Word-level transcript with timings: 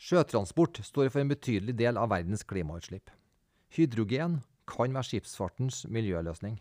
Sjøtransport 0.00 0.78
står 0.80 1.10
for 1.12 1.20
en 1.20 1.28
betydelig 1.28 1.74
del 1.76 1.98
av 2.00 2.08
verdens 2.08 2.40
klimautslipp. 2.48 3.10
Hydrogen 3.76 4.38
kan 4.70 4.94
være 4.96 5.10
skipsfartens 5.10 5.82
miljøløsning, 5.92 6.54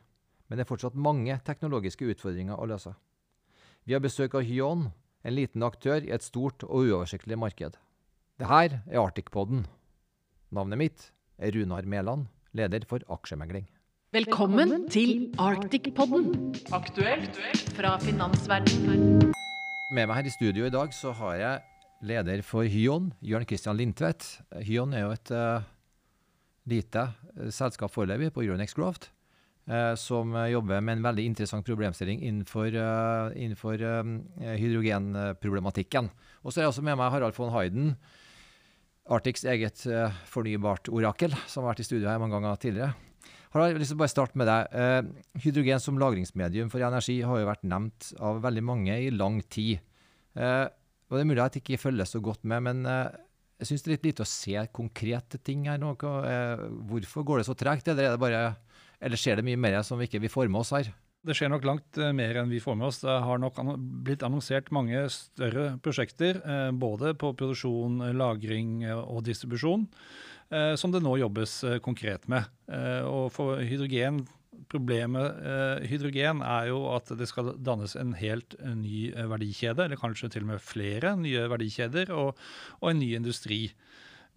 men 0.49 0.59
det 0.59 0.65
er 0.65 0.67
fortsatt 0.67 0.97
mange 0.99 1.37
teknologiske 1.47 2.09
utfordringer 2.11 2.59
å 2.59 2.67
løse. 2.67 2.91
Vi 3.87 3.95
har 3.95 4.03
besøk 4.03 4.35
av 4.35 4.43
Hyon, 4.43 4.89
en 5.23 5.35
liten 5.37 5.63
aktør 5.63 6.03
i 6.03 6.11
et 6.11 6.25
stort 6.25 6.67
og 6.67 6.89
uoversiktlig 6.89 7.39
marked. 7.39 7.79
Det 8.39 8.51
her 8.51 8.81
er 8.81 8.99
Arctic-poden. 8.99 9.63
Navnet 10.51 10.83
mitt 10.83 11.07
er 11.39 11.55
Runar 11.55 11.87
Mæland, 11.87 12.27
leder 12.51 12.83
for 12.91 13.07
aksjemegling. 13.07 13.69
Velkommen 14.11 14.89
til 14.91 15.29
Arctic-podden, 15.39 16.33
aktuelt 16.75 17.39
fra 17.77 17.95
finansverdenen. 18.03 19.29
Med 19.95 20.05
meg 20.09 20.17
her 20.19 20.27
i 20.27 20.35
studio 20.41 20.67
i 20.67 20.73
dag 20.73 20.91
så 20.93 21.15
har 21.15 21.39
jeg 21.39 21.68
leder 22.05 22.41
for 22.45 22.67
Hyon, 22.69 23.11
Jørn 23.25 23.45
Christian 23.47 23.77
Lindtvedt. 23.79 24.25
Hyon 24.65 24.93
er 24.95 25.05
jo 25.05 25.15
et 25.15 25.31
uh, 25.35 25.65
lite 26.69 27.07
uh, 27.09 27.49
selskap 27.53 27.91
foreløpig 27.93 28.31
på 28.35 28.45
Euronex 28.45 28.75
Growth, 28.77 29.11
uh, 29.71 29.95
som 29.99 30.35
jobber 30.49 30.81
med 30.85 30.99
en 30.99 31.07
veldig 31.09 31.27
interessant 31.31 31.67
problemstilling 31.67 32.23
innenfor, 32.23 32.71
innenfor 33.35 33.83
hydrogenproblematikken. 34.61 36.09
Og 36.43 36.51
så 36.51 36.61
er 36.61 36.67
jeg 36.67 36.73
også 36.75 36.87
med 36.87 36.99
meg 36.99 37.13
Harald 37.13 37.37
von 37.37 37.53
Hayden, 37.55 37.93
Arctics 39.09 39.41
eget 39.49 39.81
fornybart 40.29 40.85
orakel, 40.93 41.33
som 41.49 41.63
har 41.63 41.71
vært 41.71 41.79
i 41.81 41.87
studio 41.87 42.11
her 42.11 42.19
mange 42.21 42.35
ganger 42.37 42.59
tidligere. 42.61 42.91
Harald, 43.49 43.71
jeg 43.73 43.79
vil 43.79 43.97
bare 43.97 44.11
starte 44.11 44.37
med 44.37 44.45
deg. 44.45 45.07
hydrogen 45.41 45.81
som 45.81 45.97
lagringsmedium 45.97 46.69
for 46.69 46.85
energi 46.85 47.15
har 47.25 47.39
jo 47.41 47.47
vært 47.49 47.65
nevnt 47.65 48.11
av 48.21 48.43
veldig 48.43 48.61
mange 48.61 48.99
i 49.01 49.09
lang 49.09 49.39
tid. 49.49 49.81
Og 51.09 51.17
Det 51.17 51.23
er 51.23 51.29
mulig 51.31 51.43
at 51.43 51.57
jeg 51.57 51.65
ikke 51.65 51.81
følger 51.81 52.05
så 52.05 52.21
godt 52.21 52.45
med, 52.45 52.63
men 52.67 52.85
uh, 52.85 53.09
jeg 53.59 53.71
syns 53.71 53.83
det 53.83 53.89
er 53.89 53.95
litt 53.97 54.09
lite 54.11 54.25
å 54.25 54.29
se 54.29 54.65
konkrete 54.75 55.41
ting 55.41 55.65
her 55.69 55.81
nå. 55.81 55.95
Uh, 55.97 56.69
hvorfor 56.91 57.25
går 57.25 57.41
det 57.41 57.49
så 57.49 57.57
tregt, 57.57 57.89
eller, 57.89 58.17
eller 59.01 59.19
skjer 59.19 59.39
det 59.39 59.47
mye 59.49 59.59
mer 59.59 59.81
som 59.85 59.99
vi 59.99 60.09
ikke 60.09 60.21
vil 60.21 60.33
får 60.33 60.51
med 60.53 60.61
oss 60.61 60.73
her? 60.77 60.91
Det 61.25 61.35
skjer 61.35 61.49
nok 61.51 61.65
langt 61.67 61.97
uh, 61.99 62.13
mer 62.15 62.37
enn 62.39 62.53
vi 62.53 62.61
får 62.63 62.77
med 62.77 62.91
oss. 62.91 63.01
Det 63.01 63.17
har 63.25 63.41
nok 63.41 63.57
blitt 64.05 64.23
annonsert 64.23 64.69
mange 64.75 65.01
større 65.11 65.71
prosjekter, 65.83 66.43
både 66.77 67.15
på 67.19 67.33
produksjon, 67.33 68.03
lagring 68.15 68.85
og 68.93 69.25
distribusjon, 69.25 69.89
som 70.49 70.93
det 70.93 71.01
nå 71.05 71.11
jobbes 71.19 71.59
konkret 71.85 72.23
med. 72.31 72.47
Og 73.05 73.27
for 73.35 73.59
hydrogen 73.61 74.23
Problemet 74.71 75.39
eh, 75.39 75.87
hydrogen 75.89 76.43
er 76.45 76.69
jo 76.71 76.81
at 76.93 77.11
det 77.17 77.29
skal 77.29 77.53
dannes 77.63 77.95
en 77.99 78.13
helt 78.19 78.55
ny 78.59 79.09
eh, 79.13 79.29
verdikjede, 79.31 79.85
eller 79.85 79.99
kanskje 79.99 80.31
til 80.33 80.45
og 80.45 80.53
med 80.53 80.63
flere 80.63 81.15
nye 81.19 81.47
verdikjeder, 81.51 82.13
og, 82.15 82.35
og, 82.81 82.91
en 82.91 83.01
ny 83.01 83.13
industri. 83.17 83.61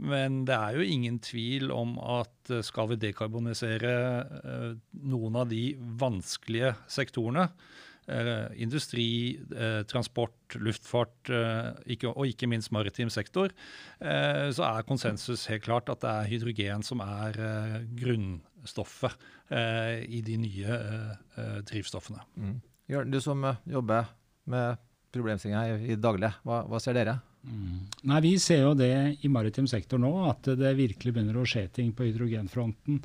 Men 0.02 0.42
det 0.48 0.56
er 0.56 0.78
jo 0.78 0.86
ingen 0.86 1.18
tvil 1.22 1.72
om 1.74 1.96
at 2.00 2.52
eh, 2.52 2.64
skal 2.66 2.92
vi 2.92 3.00
dekarbonisere 3.02 3.94
eh, 4.42 4.68
noen 5.12 5.42
av 5.42 5.50
de 5.50 5.64
vanskelige 6.00 6.76
sektorene, 6.90 7.50
Eh, 8.08 8.46
industri, 8.58 9.38
eh, 9.54 9.84
transport, 9.86 10.56
luftfart 10.58 11.30
og 11.30 12.24
ikke 12.26 12.48
minst 12.50 12.72
maritim 12.74 13.08
sektor, 13.14 13.52
eh, 14.00 14.50
så 14.50 14.64
er 14.66 14.82
konsensus 14.82 15.46
helt 15.46 15.62
klart 15.62 15.88
at 15.88 16.00
det 16.02 16.10
er 16.10 16.30
hydrogen 16.32 16.82
som 16.82 16.98
er 16.98 17.38
grunnstoffet 18.62 19.12
i 20.08 20.22
de 20.22 20.36
nye 20.40 20.78
drivstoffene. 21.68 22.22
Mm. 22.36 22.60
Jørn, 22.88 23.10
du 23.10 23.20
som 23.20 23.44
jobber 23.68 24.06
med 24.50 24.80
problemstillinga 25.12 25.78
i 25.92 25.96
daglig, 26.00 26.32
hva, 26.46 26.62
hva 26.68 26.80
ser 26.80 26.96
dere? 26.96 27.18
Mm. 27.42 27.90
Nei, 28.06 28.20
Vi 28.22 28.38
ser 28.38 28.62
jo 28.62 28.74
det 28.78 29.18
i 29.22 29.28
maritim 29.28 29.66
sektor 29.66 29.98
nå, 29.98 30.12
at 30.30 30.46
det 30.56 30.76
virkelig 30.78 31.12
begynner 31.12 31.36
å 31.36 31.46
skje 31.46 31.66
ting 31.74 31.92
på 31.92 32.06
hydrogenfronten. 32.06 33.02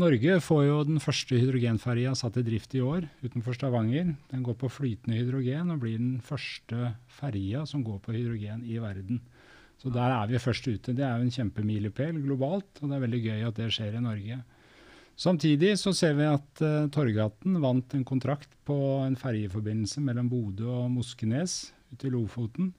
Norge 0.00 0.38
får 0.40 0.62
jo 0.64 0.76
den 0.88 1.00
første 1.04 1.36
hydrogenferja 1.36 2.14
satt 2.16 2.38
i 2.40 2.44
drift 2.46 2.72
i 2.74 2.80
år 2.80 3.04
utenfor 3.20 3.56
Stavanger. 3.56 4.14
Den 4.30 4.44
går 4.44 4.56
på 4.60 4.70
flytende 4.72 5.18
hydrogen 5.18 5.74
og 5.74 5.82
blir 5.82 5.98
den 6.00 6.16
første 6.24 6.94
ferja 7.12 7.66
som 7.68 7.84
går 7.84 8.00
på 8.00 8.14
hydrogen 8.16 8.64
i 8.64 8.80
verden. 8.80 9.20
Så 9.82 9.92
der 9.92 10.14
er 10.14 10.30
vi 10.30 10.40
først 10.40 10.64
ute. 10.70 10.94
Det 10.96 11.04
er 11.04 11.18
jo 11.18 11.26
en 11.26 11.34
kjempemilepæl 11.34 12.22
globalt, 12.24 12.80
og 12.80 12.88
det 12.88 12.96
er 12.96 13.04
veldig 13.04 13.22
gøy 13.26 13.46
at 13.48 13.58
det 13.58 13.68
skjer 13.74 13.98
i 13.98 14.04
Norge. 14.04 14.40
Samtidig 15.18 15.74
så 15.80 15.92
ser 15.94 16.16
vi 16.18 16.26
at 16.26 16.62
uh, 16.64 16.88
Torgaten 16.92 17.58
vant 17.62 17.94
en 17.94 18.04
kontrakt 18.08 18.54
på 18.66 18.76
en 19.04 19.16
ferjeforbindelse 19.18 20.02
mellom 20.04 20.30
Bodø 20.32 20.68
og 20.72 20.90
Moskenes 20.94 21.72
ute 21.92 22.08
i 22.08 22.12
Lofoten. 22.14 22.72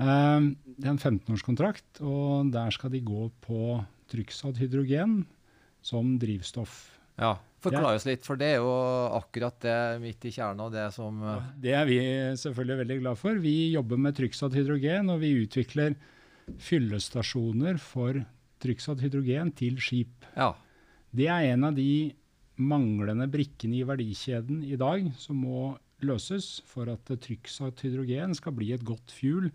Uh, 0.00 0.50
det 0.76 0.88
er 0.88 0.94
en 0.94 1.00
15-årskontrakt, 1.00 2.02
og 2.02 2.50
der 2.54 2.74
skal 2.74 2.92
de 2.92 3.04
gå 3.04 3.28
på 3.44 3.78
trykksatt 4.10 4.58
hydrogen 4.60 5.22
som 5.84 6.16
drivstoff. 6.20 6.82
Ja, 7.20 7.36
Forklar 7.60 7.98
oss 7.98 8.06
litt, 8.08 8.24
for 8.24 8.40
det 8.40 8.54
er 8.54 8.62
jo 8.62 8.72
akkurat 9.18 9.58
det 9.60 9.76
midt 10.00 10.24
i 10.24 10.32
kjernen 10.32 10.62
av 10.64 10.70
det 10.72 10.86
som 10.94 11.18
ja, 11.20 11.34
Det 11.60 11.74
er 11.76 11.84
vi 11.88 11.98
selvfølgelig 12.40 12.78
veldig 12.78 12.96
glad 13.02 13.20
for. 13.20 13.40
Vi 13.42 13.72
jobber 13.74 14.00
med 14.00 14.16
trykksatt 14.16 14.56
hydrogen, 14.56 15.12
og 15.12 15.20
vi 15.20 15.34
utvikler 15.42 15.98
fyllestasjoner 16.56 17.76
for 17.82 18.22
trykksatt 18.64 19.04
hydrogen 19.04 19.52
til 19.56 19.76
skip. 19.82 20.24
Ja. 20.32 20.54
Det 21.16 21.26
er 21.26 21.52
en 21.52 21.66
av 21.66 21.74
de 21.74 22.12
manglende 22.60 23.26
brikkene 23.30 23.80
i 23.80 23.86
verdikjeden 23.88 24.60
i 24.66 24.76
dag 24.78 25.08
som 25.18 25.40
må 25.42 25.72
løses 26.04 26.60
for 26.68 26.90
at 26.92 27.10
trykksatt 27.24 27.82
hydrogen 27.84 28.34
skal 28.36 28.54
bli 28.56 28.70
et 28.76 28.84
godt 28.86 29.12
fuel 29.12 29.50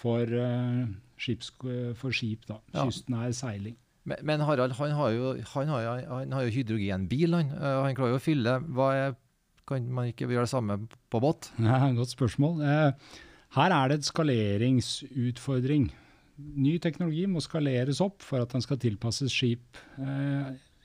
for, 0.00 0.24
uh, 0.26 0.84
skips, 1.20 1.52
for 1.98 2.14
skip. 2.14 2.44
da, 2.48 2.60
Kystnær 2.74 3.32
seiling. 3.36 3.78
Men, 4.08 4.22
men, 4.24 4.44
Harald, 4.46 4.74
han 4.78 4.94
har 4.96 5.10
jo, 5.12 5.32
han 5.54 5.72
har, 5.72 5.88
han 6.08 6.36
har 6.36 6.46
jo 6.46 6.54
hydrogenbil. 6.54 7.36
Han, 7.36 7.50
uh, 7.56 7.80
han 7.84 7.96
klarer 7.96 8.14
jo 8.14 8.20
å 8.20 8.24
fylle. 8.24 8.56
Er, 8.90 9.16
kan 9.68 9.88
man 9.92 10.10
ikke 10.10 10.28
gjøre 10.28 10.46
det 10.48 10.52
samme 10.52 10.78
på 11.12 11.22
båt? 11.22 11.50
Ja, 11.66 11.82
godt 11.96 12.14
spørsmål. 12.14 12.62
Her 13.56 13.74
er 13.74 13.90
det 13.90 14.00
et 14.00 14.08
skaleringsutfordring. 14.08 15.90
Ny 16.40 16.78
teknologi 16.80 17.26
må 17.28 17.42
skaleres 17.44 18.00
opp 18.04 18.22
for 18.24 18.40
at 18.44 18.52
den 18.54 18.62
skal 18.64 18.78
tilpasses 18.80 19.34
skip. 19.34 19.80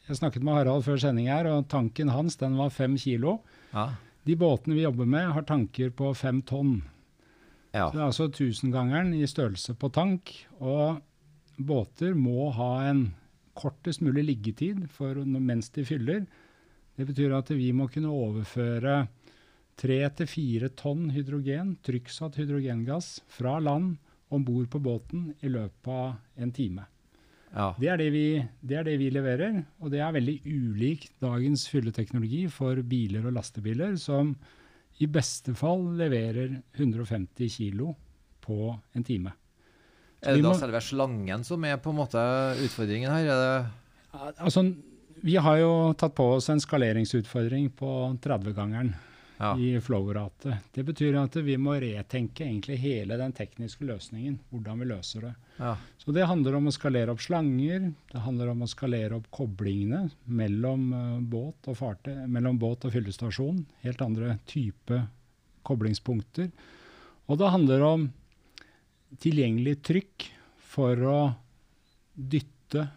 Jeg 0.06 0.20
snakket 0.20 0.44
med 0.46 0.54
Harald 0.60 0.86
før 0.86 1.00
sending 1.02 1.32
her, 1.32 1.48
og 1.50 1.70
tanken 1.72 2.12
hans 2.14 2.38
den 2.38 2.58
var 2.60 2.74
fem 2.74 2.98
kilo. 3.02 3.40
Ja. 3.74 3.90
De 4.26 4.36
båtene 4.38 4.78
vi 4.78 4.86
jobber 4.86 5.10
med, 5.10 5.32
har 5.34 5.46
tanker 5.50 5.90
på 5.94 6.12
fem 6.18 6.44
tonn. 6.46 6.80
Ja. 7.74 7.90
Så 7.90 7.96
det 7.96 8.02
er 8.02 8.08
altså 8.08 8.30
tusengangeren 8.32 9.14
i 9.18 9.26
størrelse 9.30 9.76
på 9.78 9.90
tank. 9.94 10.32
og 10.60 11.02
båter 11.58 12.14
må 12.14 12.50
ha 12.52 12.90
en 12.90 13.14
kortest 13.56 14.02
mulig 14.04 14.26
liggetid 14.28 14.90
for, 14.92 15.16
mens 15.24 15.70
de 15.72 15.86
fyller. 15.88 16.26
Det 16.96 17.08
betyr 17.08 17.36
at 17.36 17.52
vi 17.56 17.72
må 17.76 17.88
kunne 17.92 18.12
overføre 18.12 19.06
tre 19.80 20.00
til 20.18 20.28
fire 20.28 20.70
tonn 20.76 21.10
hydrogen, 21.16 21.78
trykksatt 21.84 22.38
hydrogengass, 22.40 23.22
fra 23.28 23.58
land 23.60 23.96
om 24.30 24.44
bord 24.44 24.68
på 24.72 24.80
båten 24.84 25.30
i 25.42 25.52
løpet 25.52 25.92
av 25.92 26.16
en 26.36 26.52
time. 26.56 26.88
Ja. 27.56 27.70
Det, 27.80 27.88
er 27.88 28.00
det, 28.02 28.10
vi, 28.12 28.26
det, 28.60 28.76
er 28.76 28.84
det, 28.84 28.98
vi, 29.00 29.08
leverer, 29.16 29.62
og 29.80 29.92
det 29.94 30.02
er 30.04 30.16
veldig 30.18 30.36
ulik 30.44 31.08
dagens 31.24 31.64
fylleteknologi 31.72 32.44
for 32.52 32.82
biler 32.84 33.30
og 33.30 33.38
lastebiler, 33.38 33.96
som 34.02 34.34
i 35.00 35.08
beste 35.12 35.56
fall 35.56 35.86
leverer 35.96 36.58
150 36.76 37.56
kg 37.56 37.94
på 38.44 38.60
en 38.96 39.08
time. 39.08 39.32
Er 40.26 40.36
det 40.36 40.44
da 40.44 40.54
selve 40.58 40.82
slangen 40.84 41.48
som 41.48 41.64
er 41.68 41.80
på 41.80 41.94
en 41.94 42.00
måte 42.02 42.22
utfordringen 42.66 43.12
her? 43.12 43.72
altså, 44.12 44.66
vi 45.24 45.36
har 45.40 45.60
jo 45.62 45.74
tatt 46.00 46.16
på 46.18 46.28
oss 46.36 46.50
en 46.52 46.62
skaleringsutfordring 46.64 47.70
på 47.78 47.92
30-gangeren 48.24 48.92
ja. 49.38 49.52
i 49.60 49.82
flow-ratet. 49.82 50.70
Det 50.74 50.84
betyr 50.84 51.18
at 51.20 51.36
vi 51.36 51.58
må 51.58 51.76
retenke 51.82 52.46
egentlig 52.46 52.78
hele 52.82 53.18
den 53.20 53.34
tekniske 53.36 53.86
løsningen, 53.88 54.38
hvordan 54.50 54.82
vi 54.82 54.90
løser 54.90 55.28
det. 55.28 55.34
Ja. 55.58 55.76
Så 56.02 56.16
det 56.16 56.28
handler 56.30 56.58
om 56.60 56.70
å 56.70 56.76
skalere 56.76 57.14
opp 57.14 57.24
slanger, 57.24 57.92
det 58.12 58.24
handler 58.26 58.52
om 58.54 58.66
å 58.66 58.70
skalere 58.70 59.20
opp 59.20 59.30
koblingene 59.34 60.10
mellom 60.26 60.88
uh, 60.94 61.20
båt 61.20 61.72
og 61.72 61.80
farte, 61.80 62.16
mellom 62.28 62.60
båt 62.62 62.88
og 62.88 62.96
fyllestasjon. 62.96 63.64
Helt 63.86 64.04
andre 64.06 64.38
type 64.50 65.02
koblingspunkter. 65.66 66.52
Og 67.26 67.42
det 67.42 67.54
handler 67.54 67.88
om 67.88 68.10
tilgjengelig 69.22 69.80
trykk 69.86 70.30
for 70.76 71.08
å 71.10 71.20
dytte 72.16 72.88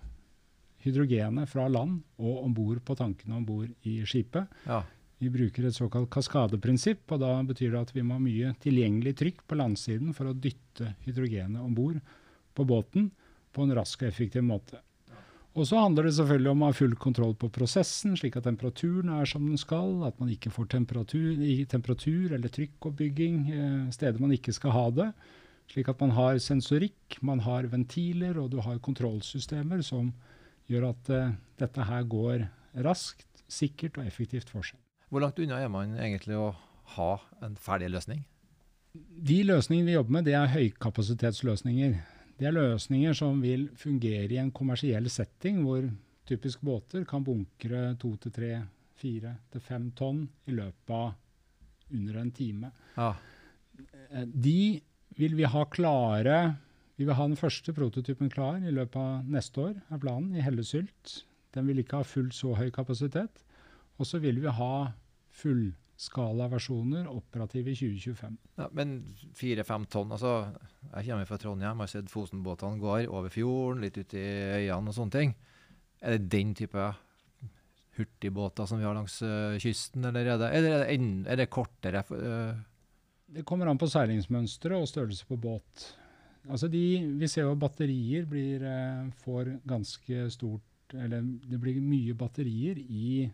hydrogenet 0.85 1.51
fra 1.51 1.67
land 1.71 2.01
og 2.23 2.45
om 2.45 2.55
bord 2.55 2.81
på 2.87 2.97
tankene 2.99 3.39
om 3.39 3.47
bord 3.47 3.89
i 3.89 4.01
skipet. 4.09 4.47
Ja. 4.69 4.83
Vi 5.19 5.31
bruker 5.35 5.67
et 5.67 5.75
såkalt 5.75 6.11
kaskadeprinsipp, 6.15 7.03
og 7.11 7.23
da 7.25 7.33
betyr 7.47 7.73
det 7.75 7.81
at 7.81 7.95
vi 7.95 8.05
må 8.07 8.19
ha 8.19 8.23
mye 8.23 8.53
tilgjengelig 8.63 9.17
trykk 9.19 9.41
på 9.51 9.59
landsiden 9.59 10.13
for 10.15 10.31
å 10.31 10.37
dytte 10.37 10.93
hydrogenet 11.07 11.59
om 11.63 11.75
bord 11.75 11.99
på 12.55 12.67
båten 12.69 13.11
på 13.55 13.65
en 13.65 13.75
rask 13.75 14.05
og 14.05 14.13
effektiv 14.13 14.47
måte. 14.47 14.79
Og 15.59 15.67
så 15.67 15.81
handler 15.81 16.07
det 16.07 16.15
selvfølgelig 16.15 16.51
om 16.53 16.63
å 16.63 16.69
ha 16.69 16.77
full 16.77 16.95
kontroll 17.03 17.35
på 17.35 17.49
prosessen, 17.51 18.15
slik 18.19 18.37
at 18.39 18.47
temperaturen 18.47 19.11
er 19.17 19.27
som 19.27 19.43
den 19.49 19.59
skal, 19.59 20.05
at 20.07 20.21
man 20.23 20.31
ikke 20.31 20.53
får 20.55 20.69
temperatur, 20.77 21.33
temperatur 21.73 22.37
eller 22.37 22.53
trykkoppbygging 22.55 23.41
eh, 23.51 23.85
steder 23.95 24.23
man 24.23 24.37
ikke 24.37 24.55
skal 24.55 24.77
ha 24.77 24.87
det. 24.95 25.09
Slik 25.69 25.91
at 25.91 26.01
man 26.01 26.15
har 26.17 26.39
sensorikk, 26.41 27.19
man 27.27 27.43
har 27.45 27.67
ventiler 27.73 28.39
og 28.39 28.53
du 28.55 28.61
har 28.65 28.79
kontrollsystemer 28.85 29.83
som 29.85 30.13
gjør 30.71 30.93
at 30.95 31.11
uh, 31.13 31.35
dette 31.61 31.89
her 31.91 32.07
går 32.09 32.47
raskt, 32.87 33.29
sikkert 33.49 33.99
og 34.01 34.09
effektivt 34.09 34.53
for 34.53 34.65
seg. 34.65 34.81
Hvor 35.09 35.25
langt 35.25 35.39
unna 35.41 35.61
er 35.63 35.71
man 35.73 35.95
egentlig 35.97 36.37
å 36.37 36.51
ha 36.97 37.13
en 37.45 37.57
ferdig 37.61 37.89
løsning? 37.95 38.25
De 38.93 39.39
løsningene 39.47 39.89
vi 39.89 39.97
jobber 39.97 40.17
med, 40.19 40.27
det 40.29 40.35
er 40.37 40.51
høykapasitetsløsninger. 40.53 41.95
Det 42.39 42.49
er 42.49 42.55
løsninger 42.55 43.17
som 43.17 43.41
vil 43.43 43.69
fungere 43.79 44.37
i 44.37 44.41
en 44.41 44.53
kommersiell 44.55 45.09
setting, 45.11 45.63
hvor 45.65 45.89
typisk 46.29 46.63
båter 46.65 47.07
kan 47.09 47.25
bunkre 47.25 47.95
to 48.01 48.13
til 48.21 48.35
tre, 48.35 48.53
fire 48.99 49.37
til 49.53 49.65
fem 49.65 49.89
tonn 49.97 50.25
i 50.51 50.55
løpet 50.57 50.95
av 50.95 51.95
under 51.95 52.21
en 52.21 52.31
time. 52.35 52.71
Ja. 52.99 53.13
Eh, 54.11 54.27
de 54.29 54.81
vil 55.19 55.37
vi 55.39 55.49
ha 55.49 55.65
klare 55.71 56.39
Vi 56.99 57.07
vil 57.07 57.15
ha 57.15 57.29
den 57.29 57.39
første 57.39 57.71
prototypen 57.71 58.27
klar 58.27 58.57
i 58.59 58.73
løpet 58.75 58.97
av 58.99 59.27
neste 59.31 59.61
år, 59.63 59.75
er 59.87 60.01
planen, 60.03 60.33
i 60.35 60.43
Hellesylt. 60.43 61.13
Den 61.55 61.69
vil 61.71 61.79
ikke 61.79 62.01
ha 62.01 62.03
fullt 62.03 62.35
så 62.35 62.57
høy 62.59 62.73
kapasitet. 62.75 63.45
Og 63.99 64.07
så 64.07 64.21
vil 64.23 64.39
vi 64.43 64.55
ha 64.55 64.75
fullskalaversjoner 65.39 67.09
operative 67.11 67.73
i 67.73 67.79
2025. 67.79 68.39
Ja, 68.61 68.69
men 68.75 68.95
fire-fem 69.39 69.87
tonn 69.91 70.15
altså, 70.15 70.53
Jeg 70.95 71.11
kommer 71.11 71.29
fra 71.29 71.41
Trondheim, 71.43 71.83
har 71.83 71.91
sett 71.91 72.11
Fosenbåtene 72.13 72.81
går 72.83 73.11
over 73.11 73.33
fjorden, 73.35 73.83
litt 73.85 73.99
ut 73.99 74.15
i 74.19 74.25
øyene 74.63 74.91
og 74.91 74.97
sånne 74.97 75.17
ting. 75.19 75.37
Er 75.99 76.17
det 76.17 76.31
den 76.33 76.55
type 76.59 76.93
hurtigbåter 77.99 78.67
som 78.71 78.79
vi 78.79 78.87
har 78.87 78.95
langs 78.95 79.19
uh, 79.27 79.59
kysten, 79.59 80.07
eller 80.07 80.27
er 80.27 80.39
det, 80.39 80.51
er 80.55 80.63
det, 80.63 80.75
er 80.87 81.41
det, 81.41 81.49
er 81.49 81.51
kortere? 81.51 82.05
Uh, 82.15 82.55
det 83.35 83.45
kommer 83.49 83.69
an 83.69 83.81
på 83.81 83.89
seilingsmønsteret 83.91 84.79
og 84.79 84.89
størrelse 84.89 85.27
på 85.29 85.37
båt. 85.43 85.89
Altså 86.49 86.71
de, 86.73 86.83
vi 87.19 87.29
ser 87.29 87.45
jo 87.45 87.53
at 87.53 87.61
batterier 87.61 88.25
blir, 88.29 88.63
eh, 88.65 89.09
får 89.25 89.59
ganske 89.69 90.29
stort 90.33 90.65
Eller 90.95 91.21
det 91.21 91.59
blir 91.61 91.83
mye 91.85 92.15
batterier 92.17 92.79
i 92.79 93.27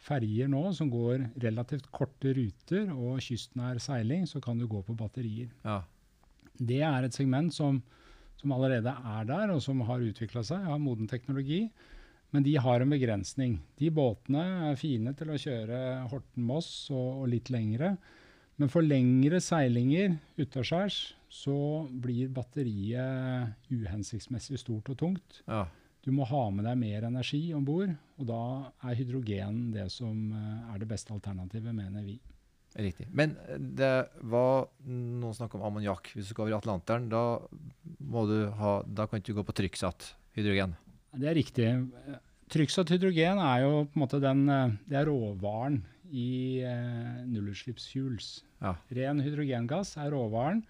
ferjer 0.00 0.48
nå 0.50 0.62
som 0.76 0.90
går 0.92 1.26
relativt 1.42 1.90
korte 1.94 2.34
ruter, 2.36 2.90
og 2.94 3.20
kystnær 3.24 3.80
seiling, 3.82 4.26
så 4.28 4.40
kan 4.42 4.58
du 4.58 4.66
gå 4.70 4.82
på 4.86 4.96
batterier. 4.98 5.50
Ja. 5.64 5.82
Det 6.60 6.82
er 6.84 7.06
et 7.06 7.16
segment 7.16 7.54
som, 7.56 7.82
som 8.40 8.52
allerede 8.56 8.92
er 8.92 9.28
der, 9.28 9.54
og 9.54 9.62
som 9.64 9.80
har 9.88 10.04
utvikla 10.04 10.44
seg, 10.46 10.64
har 10.68 10.80
moden 10.82 11.08
teknologi. 11.10 11.66
Men 12.30 12.44
de 12.46 12.54
har 12.62 12.82
en 12.82 12.92
begrensning. 12.92 13.58
De 13.80 13.90
båtene 13.90 14.42
er 14.70 14.78
fine 14.78 15.12
til 15.18 15.32
å 15.32 15.38
kjøre 15.40 15.78
Horten-Moss 16.12 16.70
og, 16.94 17.24
og 17.24 17.30
litt 17.32 17.50
lengre. 17.50 17.96
Men 18.60 18.70
for 18.70 18.86
lengre 18.86 19.40
seilinger 19.42 20.14
utaskjærs 20.38 21.00
så 21.30 21.56
blir 22.02 22.30
batteriet 22.34 23.70
uhensiktsmessig 23.72 24.60
stort 24.60 24.90
og 24.92 24.98
tungt. 25.00 25.40
Ja. 25.46 25.64
Du 26.04 26.10
må 26.16 26.24
ha 26.24 26.42
med 26.54 26.64
deg 26.64 26.78
mer 26.80 27.06
energi 27.10 27.42
om 27.56 27.64
bord, 27.66 27.92
og 28.20 28.28
da 28.28 28.42
er 28.88 28.96
hydrogen 28.96 29.66
det 29.74 29.90
som 29.92 30.30
eh, 30.32 30.72
er 30.72 30.80
det 30.80 30.88
beste 30.88 31.12
alternativet, 31.12 31.74
mener 31.76 32.04
vi. 32.06 32.16
Riktig. 32.78 33.08
Men 33.10 33.34
det 33.58 33.92
var 34.30 34.68
noen 34.86 35.34
snakk 35.34 35.56
om 35.58 35.64
ammoniakk. 35.66 36.12
Hvis 36.14 36.28
du 36.28 36.32
skal 36.34 36.46
over 36.46 36.60
Atlanteren, 36.60 37.08
da, 37.10 37.40
må 37.98 38.24
du 38.30 38.36
ha, 38.60 38.76
da 38.86 39.08
kan 39.08 39.18
du 39.18 39.24
ikke 39.24 39.40
gå 39.40 39.46
på 39.48 39.56
trykksatt 39.60 40.12
hydrogen? 40.38 40.76
Det 41.18 41.26
er 41.26 41.36
riktig. 41.36 41.70
Trykksatt 42.50 42.92
hydrogen 42.94 43.42
er 43.42 43.64
jo 43.64 43.72
på 43.90 43.98
en 43.98 44.04
måte 44.04 44.22
den, 44.22 44.44
eh, 44.48 44.76
det 44.88 45.00
er 45.00 45.10
råvaren 45.10 45.80
i 46.10 46.62
eh, 46.66 47.18
nullutslippsfuels. 47.30 48.30
Ja. 48.62 48.76
Ren 48.96 49.20
hydrogengass 49.24 49.96
er 50.00 50.14
råvaren. 50.14 50.62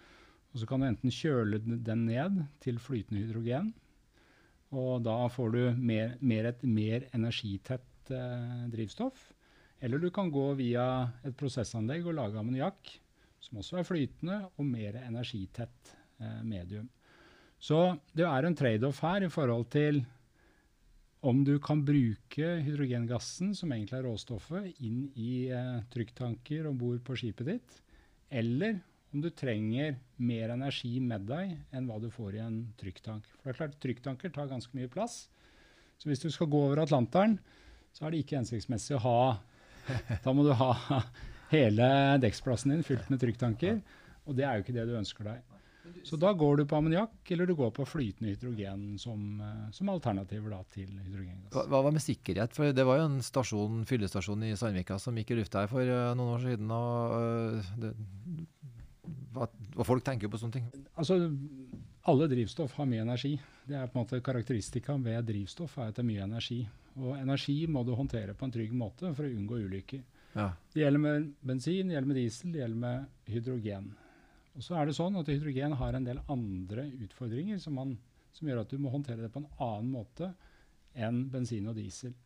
og 0.52 0.60
Så 0.60 0.66
kan 0.66 0.80
du 0.80 0.88
enten 0.88 1.14
kjøle 1.14 1.60
den 1.60 2.06
ned 2.08 2.42
til 2.64 2.80
flytende 2.82 3.22
hydrogen. 3.22 3.72
Og 4.70 5.02
da 5.02 5.17
får 5.32 5.55
du 5.55 5.62
mer, 5.76 6.14
mer 6.20 6.50
et 6.52 6.62
mer 6.62 7.08
energitett 7.17 8.12
eh, 8.14 8.67
drivstoff. 8.70 9.31
Eller 9.81 9.99
du 9.99 10.11
kan 10.14 10.31
gå 10.31 10.52
via 10.58 10.84
et 11.26 11.34
prosessanlegg 11.38 12.06
og 12.06 12.19
lage 12.19 12.38
ammoniakk, 12.38 12.93
som 13.40 13.61
også 13.62 13.81
er 13.81 13.88
flytende, 13.88 14.38
og 14.61 14.69
mer 14.69 15.00
energitett 15.00 15.94
eh, 16.20 16.40
medium. 16.46 16.87
Så 17.61 17.96
det 18.17 18.25
er 18.28 18.46
en 18.46 18.56
trade-off 18.56 19.02
her 19.05 19.26
i 19.26 19.32
forhold 19.32 19.67
til 19.72 20.02
om 21.20 21.43
du 21.44 21.58
kan 21.61 21.82
bruke 21.84 22.52
hydrogengassen, 22.64 23.52
som 23.56 23.73
egentlig 23.75 23.99
er 23.99 24.06
råstoffet, 24.08 24.70
inn 24.81 25.08
i 25.20 25.50
eh, 25.52 25.81
trykktanker 25.93 26.69
om 26.70 26.78
bord 26.81 27.02
på 27.05 27.19
skipet 27.20 27.50
ditt, 27.50 27.81
eller 28.31 28.78
om 29.10 29.22
du 29.24 29.30
trenger 29.34 29.96
mer 30.22 30.52
energi 30.54 30.92
med 31.02 31.26
deg 31.26 31.56
enn 31.74 31.88
hva 31.88 31.98
du 32.02 32.08
får 32.14 32.36
i 32.36 32.42
en 32.44 32.60
trykktank. 32.80 33.26
For 33.40 33.50
det 33.50 33.54
er 33.54 33.58
klart, 33.58 33.78
Trykktanker 33.82 34.34
tar 34.34 34.50
ganske 34.50 34.76
mye 34.76 34.90
plass. 34.92 35.24
Så 35.98 36.08
hvis 36.08 36.22
du 36.22 36.30
skal 36.30 36.50
gå 36.50 36.60
over 36.68 36.84
Atlanteren, 36.84 37.38
så 37.92 38.06
er 38.06 38.14
det 38.14 38.22
ikke 38.22 38.38
hensiktsmessig 38.38 38.96
å 39.00 39.04
ha 39.04 39.20
Da 40.24 40.32
må 40.36 40.44
du 40.46 40.52
ha 40.54 40.74
hele 41.50 41.86
dekksplassen 42.22 42.70
din 42.76 42.86
fylt 42.86 43.08
med 43.10 43.18
trykktanker, 43.22 43.80
og 44.28 44.36
det 44.38 44.46
er 44.46 44.58
jo 44.58 44.64
ikke 44.64 44.76
det 44.76 44.86
du 44.86 44.98
ønsker 45.00 45.26
deg. 45.26 45.40
Så 46.06 46.14
da 46.20 46.30
går 46.36 46.60
du 46.60 46.64
på 46.68 46.76
ammoniakk, 46.78 47.16
eller 47.34 47.48
du 47.48 47.54
går 47.58 47.72
på 47.74 47.84
flytende 47.88 48.30
hydrogen 48.30 48.98
som, 49.00 49.40
eh, 49.42 49.70
som 49.74 49.90
alternativer 49.90 50.52
da, 50.54 50.60
til 50.70 50.86
hydrogengass. 50.92 51.50
Hva, 51.56 51.64
hva, 51.82 51.90
med 51.90 52.04
sikkerhet? 52.04 52.54
For 52.54 52.70
Det 52.76 52.86
var 52.86 53.00
jo 53.00 53.08
en 53.08 53.18
stasjon, 53.24 53.82
fyllestasjon 53.88 54.44
i 54.46 54.54
Sandvika 54.60 55.00
som 55.02 55.18
gikk 55.18 55.34
i 55.34 55.40
lufta 55.40 55.64
her 55.64 55.72
for 55.72 55.82
uh, 55.82 56.12
noen 56.14 56.36
år 56.36 56.44
siden. 56.46 56.70
og, 56.70 57.16
uh, 57.16 57.72
det, 57.82 57.94
hva, 59.34 59.46
hva 59.76 59.86
folk 59.86 60.04
tenker 60.06 60.30
på 60.30 60.40
sånne 60.40 60.58
ting. 60.58 60.68
Altså, 60.98 61.18
Alle 62.10 62.28
drivstoff 62.30 62.74
har 62.78 62.88
mye 62.88 63.04
energi. 63.04 63.34
Det 63.68 63.76
er 63.76 63.90
på 63.90 63.98
en 63.98 64.04
måte 64.04 64.22
Karakteristika 64.24 64.96
ved 64.98 65.26
drivstoff 65.28 65.76
er 65.78 65.90
at 65.90 65.98
det 65.98 66.04
er 66.04 66.10
mye 66.10 66.26
energi. 66.26 66.60
Og 66.98 67.14
energi 67.18 67.58
må 67.70 67.84
du 67.86 67.92
håndtere 67.94 68.34
på 68.34 68.46
en 68.46 68.54
trygg 68.54 68.72
måte 68.76 69.12
for 69.14 69.26
å 69.26 69.32
unngå 69.32 69.60
ulykker. 69.66 70.02
Ja. 70.34 70.52
Det 70.72 70.82
gjelder 70.82 71.02
med 71.02 71.32
bensin, 71.42 71.88
det 71.90 71.96
gjelder 71.96 72.10
med 72.10 72.20
diesel, 72.20 72.52
det 72.54 72.62
gjelder 72.62 72.80
med 72.84 73.34
hydrogen. 73.34 73.90
Og 74.56 74.64
så 74.66 74.76
er 74.78 74.88
det 74.88 74.96
sånn 74.96 75.18
at 75.18 75.28
Hydrogen 75.30 75.76
har 75.78 75.96
en 75.96 76.06
del 76.06 76.18
andre 76.30 76.86
utfordringer 77.06 77.60
som, 77.62 77.76
man, 77.78 77.94
som, 78.34 78.48
gjør 78.48 78.64
at 78.64 78.72
du 78.72 78.80
må 78.82 78.90
håndtere 78.92 79.22
det 79.22 79.30
på 79.32 79.42
en 79.42 79.50
annen 79.62 79.92
måte 79.94 80.32
enn 80.98 81.22
bensin 81.30 81.70
og 81.70 81.78
diesel. 81.78 82.16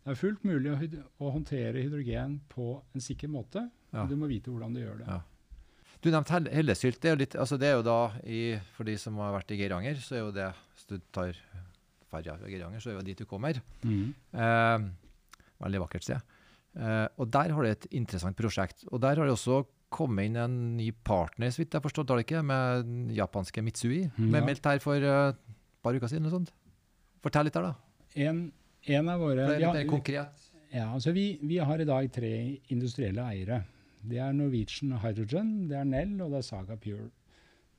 Det 0.00 0.14
er 0.14 0.16
fullt 0.16 0.46
mulig 0.48 0.72
å, 0.72 0.78
å 1.20 1.32
håndtere 1.34 1.82
hydrogen 1.84 2.38
på 2.48 2.72
en 2.94 3.04
sikker 3.04 3.28
måte, 3.28 3.66
ja. 3.92 4.00
men 4.00 4.08
du 4.08 4.16
må 4.16 4.30
vite 4.30 4.52
hvordan 4.52 4.76
du 4.76 4.80
gjør 4.80 5.02
det. 5.02 5.08
Ja. 5.10 5.20
Du 6.00 6.08
nevnte 6.08 6.40
Hellesylt. 6.54 7.00
Det 7.02 7.10
er, 7.10 7.18
litt, 7.20 7.36
altså 7.36 7.58
det 7.60 7.68
er 7.68 7.78
jo 7.78 7.84
da, 7.84 7.98
i, 8.24 8.42
for 8.76 8.88
de 8.88 8.96
som 9.00 9.18
har 9.20 9.34
vært 9.36 9.52
i 9.52 9.58
Geiranger, 9.60 9.98
så 10.00 10.16
er 10.16 10.22
jo 10.24 10.30
det 10.32 10.48
Hvis 10.74 10.88
du 10.88 10.96
tar 11.12 11.34
ferja 12.10 12.36
fra 12.38 12.48
Geiranger, 12.50 12.82
så 12.82 12.92
er 12.92 12.98
jo 12.98 13.06
dit 13.06 13.20
du 13.20 13.26
kommer. 13.28 13.60
Mm. 13.84 14.14
Eh, 14.32 14.86
veldig 15.60 15.82
vakkert 15.84 16.06
sted. 16.06 16.38
Eh, 16.78 17.06
og 17.20 17.28
der 17.34 17.52
har 17.54 17.66
du 17.66 17.70
et 17.70 17.86
interessant 17.92 18.38
prosjekt. 18.38 18.86
Og 18.90 19.02
der 19.02 19.20
har 19.20 19.28
det 19.28 19.36
også 19.36 19.62
kommet 19.90 20.30
inn 20.30 20.38
en 20.38 20.56
ny 20.78 20.90
partner, 21.04 21.50
så 21.50 21.62
vidt 21.62 21.74
jeg 21.74 21.82
har 21.82 22.06
det 22.12 22.24
ikke, 22.24 22.42
med 22.46 23.10
japanske 23.16 23.62
Mitsui. 23.66 24.04
Mm, 24.16 24.34
ja. 24.34 24.44
meldt 24.46 24.66
her 24.70 24.82
for 24.82 24.96
et 24.96 25.34
uh, 25.34 25.56
par 25.82 25.96
uker 25.98 26.06
siden. 26.06 26.24
eller 26.24 26.38
sånt. 26.38 26.52
Fortell 27.20 27.48
litt 27.48 27.58
der, 27.58 27.66
da. 27.66 28.06
En, 28.14 28.44
en 28.86 29.10
av 29.10 29.20
våre... 29.20 29.48
Det 29.50 29.56
er 29.58 29.64
litt 29.66 29.82
ja, 29.82 29.90
konkret. 29.90 30.46
Ja, 30.70 30.86
altså 30.94 31.12
vi, 31.12 31.34
vi, 31.42 31.58
har 31.58 31.82
i 31.82 31.88
dag 31.88 32.06
tre 32.14 32.32
industrielle 32.70 33.26
eiere. 33.34 33.64
Det 34.00 34.20
er 34.22 34.32
Norwegian 34.32 34.96
Hydrogen, 35.02 35.68
det 35.68 35.76
er 35.76 35.88
Nell 35.88 36.16
og 36.24 36.32
det 36.32 36.40
er 36.40 36.46
Saga 36.46 36.76
Pure. 36.80 37.10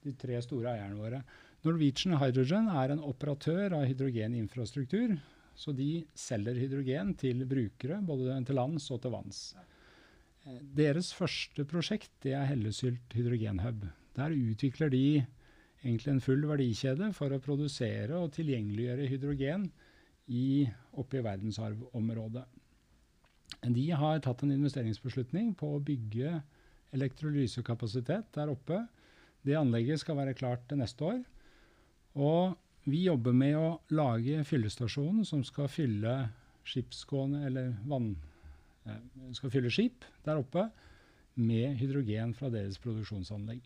De 0.01 0.13
tre 0.17 0.39
store 0.41 0.75
eierne 0.75 0.97
våre. 0.97 1.21
Norwegian 1.65 2.17
Hydrogen 2.21 2.69
er 2.73 2.93
en 2.93 3.03
operatør 3.05 3.77
av 3.77 3.85
hydrogeninfrastruktur. 3.89 5.17
Så 5.57 5.73
de 5.75 6.05
selger 6.17 6.57
hydrogen 6.57 7.11
til 7.19 7.43
brukere, 7.45 7.99
både 8.05 8.37
til 8.47 8.57
lands 8.57 8.87
og 8.93 9.01
til 9.03 9.13
vanns. 9.13 9.41
Deres 10.73 11.11
første 11.13 11.65
prosjekt 11.69 12.13
det 12.23 12.33
er 12.37 12.47
Hellesylt 12.49 13.13
hydrogenhub. 13.13 13.83
Der 14.17 14.33
utvikler 14.33 14.89
de 14.89 15.21
egentlig 15.83 16.13
en 16.15 16.23
full 16.23 16.47
verdikjede 16.49 17.11
for 17.17 17.33
å 17.33 17.41
produsere 17.43 18.17
og 18.17 18.33
tilgjengeliggjøre 18.37 19.09
hydrogen 19.11 19.67
i, 20.31 20.65
oppe 20.97 21.19
i 21.19 21.25
verdensarvområdet. 21.25 22.45
De 23.61 23.85
har 23.91 24.23
tatt 24.23 24.43
en 24.43 24.53
investeringsbeslutning 24.55 25.53
på 25.59 25.75
å 25.75 25.83
bygge 25.83 26.39
elektrolysekapasitet 26.95 28.31
der 28.35 28.51
oppe. 28.51 28.81
Det 29.45 29.57
anlegget 29.57 30.01
skal 30.01 30.17
være 30.19 30.37
klart 30.37 30.65
til 30.69 30.81
neste 30.81 31.05
år. 31.07 31.21
Og 32.17 32.57
vi 32.89 33.05
jobber 33.05 33.35
med 33.37 33.55
å 33.59 33.69
lage 33.93 34.41
fyllestasjonen 34.47 35.25
som 35.27 35.43
skal 35.45 35.69
fylle 35.71 36.15
skipsgående 36.67 37.45
eller 37.47 37.73
vann 37.89 38.15
Eh, 38.89 39.33
skal 39.37 39.53
fylle 39.53 39.69
skip 39.73 40.05
der 40.25 40.39
oppe 40.41 40.65
med 41.37 41.77
hydrogen 41.79 42.33
fra 42.37 42.49
deres 42.53 42.79
produksjonsanlegg. 42.81 43.61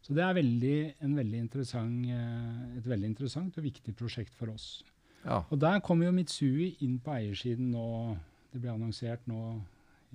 Så 0.00 0.16
det 0.16 0.24
er 0.24 0.36
veldig, 0.38 0.76
veldig 1.02 1.42
eh, 1.44 2.78
et 2.78 2.86
veldig 2.88 3.10
interessant 3.10 3.58
og 3.58 3.66
viktig 3.66 3.94
prosjekt 3.96 4.34
for 4.34 4.54
oss. 4.54 4.82
Ja. 5.24 5.42
Og 5.50 5.60
Der 5.60 5.80
kommer 5.84 6.08
jo 6.08 6.16
Mitsui 6.16 6.76
inn 6.80 6.98
på 6.98 7.12
eiersiden 7.12 7.70
nå. 7.74 8.16
Det 8.50 8.60
ble 8.60 8.72
annonsert 8.72 9.26
nå 9.30 9.40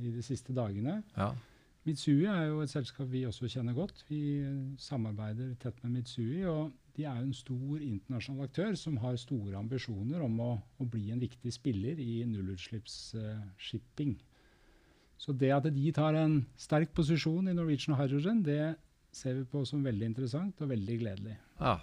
i 0.01 0.11
de 0.11 0.23
siste 0.25 0.53
dagene. 0.55 1.01
Ja. 1.15 1.31
Mitsui 1.85 2.25
er 2.25 2.47
jo 2.49 2.63
et 2.63 2.71
selskap 2.71 3.07
vi 3.11 3.21
også 3.29 3.47
kjenner 3.51 3.75
godt. 3.77 4.01
Vi 4.09 4.19
samarbeider 4.81 5.53
tett 5.61 5.77
med 5.83 5.99
Mitsui. 5.99 6.43
og 6.49 6.73
De 6.97 7.05
er 7.05 7.19
jo 7.19 7.27
en 7.27 7.37
stor 7.37 7.83
internasjonal 7.85 8.47
aktør 8.47 8.73
som 8.79 8.97
har 9.03 9.19
store 9.21 9.59
ambisjoner 9.59 10.23
om 10.25 10.39
å, 10.41 10.51
å 10.81 10.87
bli 10.89 11.11
en 11.13 11.21
viktig 11.21 11.53
spiller 11.53 12.01
i 12.01 12.23
nullutslippsshipping. 12.27 14.15
Så 15.21 15.35
det 15.37 15.51
at 15.55 15.69
de 15.71 15.91
tar 15.95 16.17
en 16.19 16.39
sterk 16.59 16.91
posisjon 16.97 17.47
i 17.47 17.55
Norwegian 17.55 17.95
Hydrogen, 17.99 18.41
det 18.43 18.75
ser 19.15 19.37
vi 19.37 19.45
på 19.47 19.61
som 19.67 19.85
veldig 19.85 20.09
interessant 20.09 20.59
og 20.61 20.73
veldig 20.73 20.97
gledelig. 20.99 21.37
Ja, 21.61 21.77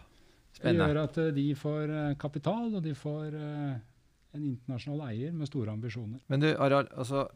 det 0.59 0.75
gjør 0.77 1.01
at 1.07 1.17
uh, 1.23 1.31
de 1.33 1.47
får 1.57 1.95
uh, 1.95 2.17
kapital, 2.21 2.75
og 2.77 2.83
de 2.85 2.93
får 2.99 3.39
uh, 3.39 3.79
en 4.37 4.45
internasjonal 4.49 5.07
eier 5.11 5.33
med 5.37 5.51
store 5.51 5.73
ambisjoner. 5.75 6.23
Men 6.33 6.43
du, 6.43 6.49
Aral, 6.57 6.89
altså, 6.97 7.27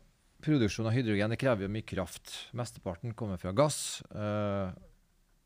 produksjon 0.45 0.88
av 0.88 0.95
hydrogen 0.97 1.33
det 1.33 1.41
krever 1.41 1.67
jo 1.67 1.73
mye 1.73 1.87
kraft. 1.87 2.33
Mesteparten 2.57 3.15
kommer 3.19 3.41
fra 3.41 3.53
gass. 3.57 4.00
Uh, 4.11 4.73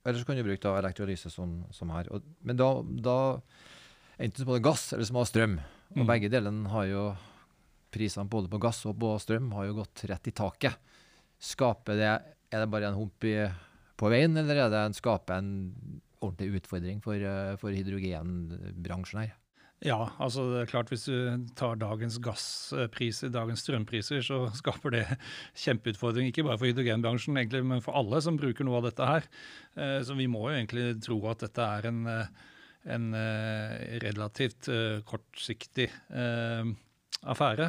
eller 0.04 0.20
så 0.20 0.28
kan 0.28 0.38
du 0.38 0.44
bruke 0.46 0.62
da, 0.64 0.78
elektrolyse 0.80 1.32
som, 1.32 1.60
som 1.74 1.92
her. 1.94 2.08
Og, 2.14 2.24
men 2.46 2.58
da, 2.58 2.70
da 2.82 3.18
enten 4.20 4.42
så 4.42 4.48
må 4.48 4.56
det 4.56 4.64
gass 4.64 4.90
eller 4.94 5.08
så 5.08 5.16
må 5.16 5.24
det 5.24 5.32
strøm. 5.32 5.58
Og 5.96 6.04
mm. 6.04 6.08
begge 6.08 6.30
delene 6.32 6.72
har 6.72 6.86
jo 6.88 7.04
prisene 7.90 8.30
både 8.30 8.50
på 8.50 8.60
gass 8.62 8.84
og 8.86 8.94
på 9.02 9.16
strøm 9.22 9.50
har 9.56 9.68
jo 9.68 9.80
gått 9.80 10.04
rett 10.10 10.30
i 10.30 10.36
taket. 10.36 10.94
Skaper 11.40 11.98
det, 11.98 12.12
Er 12.52 12.62
det 12.62 12.70
bare 12.70 12.90
en 12.90 12.98
hump 12.98 13.24
i, 13.24 13.34
på 13.98 14.10
veien, 14.12 14.36
eller 14.36 14.64
er 14.64 14.70
det 14.72 14.80
en, 14.84 14.96
skaper 14.96 15.38
en 15.38 15.52
ordentlig 16.20 16.60
utfordring 16.60 17.00
for, 17.04 17.14
eh, 17.16 17.56
for 17.60 17.74
hydrogenbransjen 17.74 19.22
her? 19.22 19.34
Ja, 19.80 20.10
altså 20.20 20.42
det 20.50 20.58
er 20.60 20.68
klart 20.68 20.90
hvis 20.92 21.06
du 21.08 21.44
tar 21.56 21.78
dagens 21.80 22.18
gasspriser, 22.20 23.30
dagens 23.32 23.62
strømpriser, 23.64 24.20
så 24.24 24.42
skaper 24.60 24.92
det 24.92 25.04
kjempeutfordring. 25.62 26.28
Ikke 26.28 26.44
bare 26.44 26.60
for 26.60 26.68
hydrogenbransjen, 26.68 27.38
egentlig, 27.40 27.62
men 27.64 27.80
for 27.84 27.96
alle 27.96 28.20
som 28.24 28.36
bruker 28.40 28.68
noe 28.68 28.82
av 28.82 28.90
dette 28.90 29.08
her. 29.08 29.28
Eh, 29.80 29.98
så 30.04 30.16
vi 30.18 30.28
må 30.28 30.44
jo 30.48 30.58
egentlig 30.58 30.84
tro 31.06 31.16
at 31.32 31.46
dette 31.46 31.68
er 31.78 31.88
en, 31.88 32.02
eh, 32.12 32.50
en 32.92 33.06
relativt 34.00 34.70
kortsiktig 35.04 35.90
affære. 37.28 37.66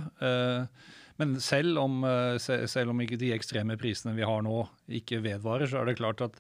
Men 1.20 1.34
selv 1.44 1.82
om, 1.82 1.98
selv 2.40 2.94
om 2.94 3.02
ikke 3.04 3.20
de 3.20 3.34
ekstreme 3.36 3.76
prisene 3.78 4.16
vi 4.16 4.24
har 4.24 4.40
nå 4.48 4.62
ikke 5.02 5.20
vedvarer, 5.26 5.68
så 5.68 5.82
er 5.82 5.92
det 5.92 5.98
klart 6.00 6.24
at 6.24 6.40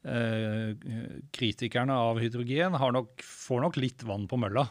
Eh, 0.00 0.72
kritikerne 1.28 1.92
av 1.92 2.16
hydrogen 2.22 2.72
nok, 2.72 3.20
får 3.20 3.60
nok 3.66 3.76
litt 3.76 4.04
vann 4.08 4.24
på 4.30 4.38
mølla. 4.40 4.64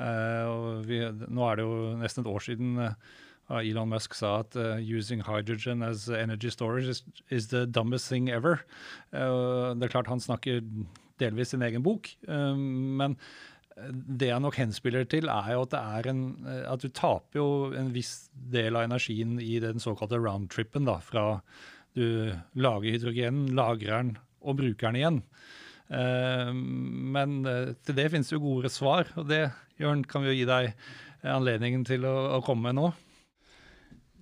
Eh, 0.00 0.80
vi, 0.88 0.98
nå 1.28 1.46
er 1.46 1.60
det 1.60 1.66
jo 1.66 1.94
nesten 2.00 2.24
et 2.24 2.30
år 2.32 2.42
siden 2.42 2.80
uh, 2.82 3.60
Elon 3.60 3.92
Musk 3.92 4.16
sa 4.18 4.40
at 4.42 4.56
uh, 4.58 4.80
'using 4.82 5.22
hydrogen 5.22 5.84
as 5.86 6.08
energy 6.08 6.50
storage 6.50 6.88
is, 6.90 7.04
is 7.30 7.48
the 7.48 7.64
dumbest 7.66 8.08
thing 8.10 8.28
ever'. 8.28 8.64
Uh, 9.12 9.74
det 9.78 9.86
er 9.86 9.94
klart 9.94 10.10
han 10.10 10.22
snakker 10.22 10.62
delvis 11.22 11.54
sin 11.54 11.62
egen 11.62 11.82
bok, 11.82 12.08
men 12.26 13.14
det 13.86 14.32
jeg 14.32 14.42
nok 14.42 14.56
henspiller 14.58 15.04
til, 15.06 15.28
er 15.30 15.52
jo 15.54 15.62
at 15.62 15.70
det 15.70 15.78
er 15.78 16.08
en 16.10 16.22
At 16.66 16.82
du 16.82 16.88
taper 16.88 17.38
jo 17.38 17.46
en 17.78 17.92
viss 17.94 18.30
del 18.34 18.74
av 18.74 18.88
energien 18.88 19.38
i 19.38 19.60
den 19.62 19.78
såkalte 19.78 20.18
roundtrippen, 20.18 20.84
da. 20.90 20.98
Fra 20.98 21.40
du 21.94 22.34
lager 22.58 22.90
hydrogen, 22.90 23.46
lagrer 23.54 24.02
den, 24.02 24.16
og 24.42 24.58
bruker 24.58 24.90
den 24.90 24.98
igjen. 24.98 25.20
Uh, 25.86 26.50
men 26.50 27.44
uh, 27.46 27.74
til 27.86 27.98
det 27.98 28.08
finnes 28.10 28.32
jo 28.32 28.42
gode 28.42 28.70
svar, 28.72 29.10
og 29.14 29.28
det 29.30 29.44
Jørn, 29.80 30.04
kan 30.06 30.22
vi 30.22 30.32
jo 30.32 30.38
gi 30.38 30.46
deg 30.48 30.72
anledningen 31.24 31.84
til 31.88 32.06
å, 32.06 32.14
å 32.36 32.44
komme 32.44 32.68
med 32.68 32.78
nå. 32.78 32.92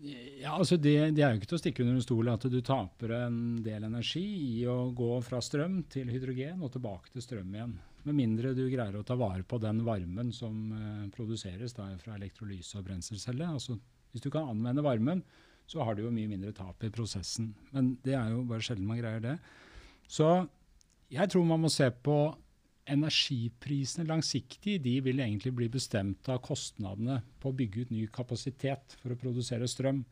Ja, 0.02 0.56
altså 0.56 0.76
det, 0.80 0.96
det, 1.14 1.22
er 1.22 1.30
jo 1.30 1.38
ikke 1.38 1.52
til 1.52 1.58
å 1.58 1.62
stikke 1.62 1.84
under 1.84 1.94
en 1.94 2.02
stol 2.02 2.30
at 2.32 2.44
du 2.50 2.58
taper 2.66 3.12
en 3.20 3.36
del 3.62 3.84
energi 3.86 4.24
i 4.58 4.64
å 4.66 4.90
gå 4.96 5.12
fra 5.22 5.38
strøm 5.44 5.84
til 5.92 6.10
hydrogen 6.10 6.64
og 6.64 6.72
tilbake 6.74 7.12
til 7.12 7.22
strøm 7.22 7.54
igjen. 7.54 7.76
Med 8.02 8.18
mindre 8.18 8.50
du 8.58 8.64
greier 8.66 8.96
å 8.98 9.04
ta 9.06 9.14
vare 9.18 9.46
på 9.46 9.60
den 9.62 9.84
varmen 9.86 10.32
som 10.34 10.72
uh, 10.74 11.04
produseres 11.14 11.76
da, 11.76 11.86
fra 12.02 12.16
elektrolyse 12.16 12.80
og 12.80 12.88
brenselcelle. 12.88 13.46
Altså, 13.46 13.76
hvis 14.10 14.24
du 14.24 14.32
kan 14.34 14.50
anvende 14.50 14.82
varmen, 14.82 15.22
så 15.70 15.86
har 15.86 15.94
du 15.94 16.02
jo 16.02 16.10
mye 16.14 16.30
mindre 16.32 16.50
tap 16.56 16.82
i 16.82 16.90
prosessen. 16.90 17.52
Men 17.70 17.94
det 18.02 18.16
er 18.18 18.34
jo 18.34 18.42
bare 18.48 18.66
sjelden 18.66 18.88
man 18.88 18.98
greier 18.98 19.22
det. 19.22 19.36
Så 20.10 20.32
jeg 21.14 21.30
tror 21.30 21.46
man 21.46 21.62
må 21.62 21.70
se 21.70 21.86
på 21.94 22.16
energiprisene 22.90 24.06
langsiktig. 24.08 24.78
De 24.82 24.98
vil 25.04 25.20
egentlig 25.22 25.52
bli 25.54 25.68
bestemt 25.72 26.28
av 26.32 26.42
kostnadene 26.44 27.20
på 27.40 27.50
å 27.50 27.56
bygge 27.56 27.84
ut 27.84 27.92
ny 27.94 28.06
kapasitet 28.12 28.96
for 29.00 29.14
å 29.14 29.18
produsere 29.18 29.68
strøm. 29.70 30.02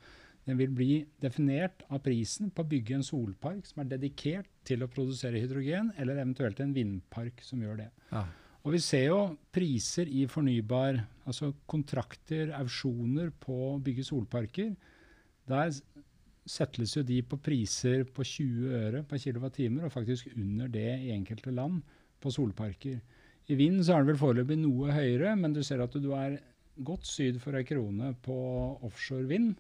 Den 0.49 0.59
vil 0.59 0.71
bli 0.75 0.93
definert 1.21 1.83
av 1.91 2.01
prisen 2.05 2.51
på 2.51 2.65
å 2.65 2.71
bygge 2.71 2.97
en 2.97 3.07
solpark 3.07 3.67
som 3.69 3.83
er 3.83 3.91
dedikert 3.91 4.49
til 4.67 4.83
å 4.83 4.91
produsere 4.91 5.41
hydrogen, 5.43 5.93
eller 6.01 6.19
eventuelt 6.23 6.63
en 6.63 6.75
vindpark 6.75 7.43
som 7.45 7.61
gjør 7.63 7.83
det. 7.85 7.91
Ja. 8.13 8.25
Og 8.61 8.75
Vi 8.75 8.81
ser 8.85 9.07
jo 9.09 9.21
priser 9.53 10.09
i 10.09 10.27
fornybar, 10.29 10.99
altså 11.25 11.55
kontrakter, 11.71 12.53
auksjoner 12.59 13.31
på 13.41 13.57
å 13.71 13.79
bygge 13.81 14.05
solparker. 14.05 14.75
Der 15.49 15.73
settes 16.51 16.93
jo 16.97 17.03
de 17.07 17.23
på 17.25 17.39
priser 17.41 18.05
på 18.05 18.25
20 18.27 18.75
øre 18.81 19.03
per 19.09 19.21
kWt, 19.23 19.63
og 19.81 19.93
faktisk 19.95 20.29
under 20.35 20.69
det 20.69 20.91
i 21.07 21.15
enkelte 21.15 21.55
land 21.57 21.81
på 22.21 22.33
solparker. 22.35 23.01
I 23.51 23.57
vind 23.59 23.83
så 23.83 23.97
er 23.97 24.05
det 24.05 24.13
vel 24.13 24.21
foreløpig 24.21 24.59
noe 24.61 24.93
høyere, 24.95 25.35
men 25.39 25.55
du 25.57 25.63
ser 25.67 25.83
at 25.83 25.97
du 25.99 26.13
er 26.15 26.39
godt 26.87 27.09
syd 27.09 27.41
for 27.43 27.57
ei 27.59 27.65
krone 27.67 28.13
på 28.25 28.37
offshore 28.87 29.27
vind, 29.31 29.55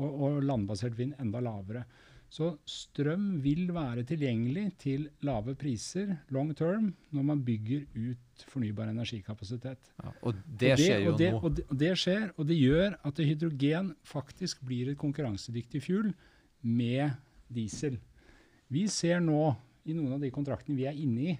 og, 0.00 0.08
og 0.08 0.38
landbasert 0.46 0.96
vind 0.98 1.18
enda 1.20 1.42
lavere. 1.44 1.84
Så 2.30 2.52
strøm 2.68 3.40
vil 3.42 3.72
være 3.74 4.04
tilgjengelig 4.06 4.68
til 4.78 5.08
lave 5.26 5.56
priser 5.58 6.12
long 6.30 6.52
term 6.54 6.92
når 7.10 7.24
man 7.26 7.40
bygger 7.42 7.88
ut 7.96 8.44
fornybar 8.52 8.92
energikapasitet. 8.92 9.90
Ja, 9.98 10.12
og 10.22 10.38
det 10.46 10.76
skjer 10.78 11.02
jo 11.08 11.16
nå. 11.16 11.40
Og 11.40 11.56
det, 11.56 11.64
og 11.66 11.80
det, 11.82 11.90
skjer, 11.98 12.28
og 12.36 12.46
det 12.46 12.60
gjør 12.60 12.94
at 13.10 13.18
hydrogen 13.18 13.90
faktisk 14.06 14.62
blir 14.62 14.92
et 14.92 15.00
konkurransedyktig 15.00 15.82
fuel 15.82 16.12
med 16.62 17.18
diesel. 17.50 17.98
Vi 18.70 18.86
ser 18.86 19.18
nå 19.24 19.50
i 19.90 19.96
noen 19.96 20.14
av 20.14 20.22
de 20.22 20.30
kontraktene 20.30 20.78
vi 20.78 20.86
er 20.86 21.02
inne 21.02 21.32
i, 21.32 21.38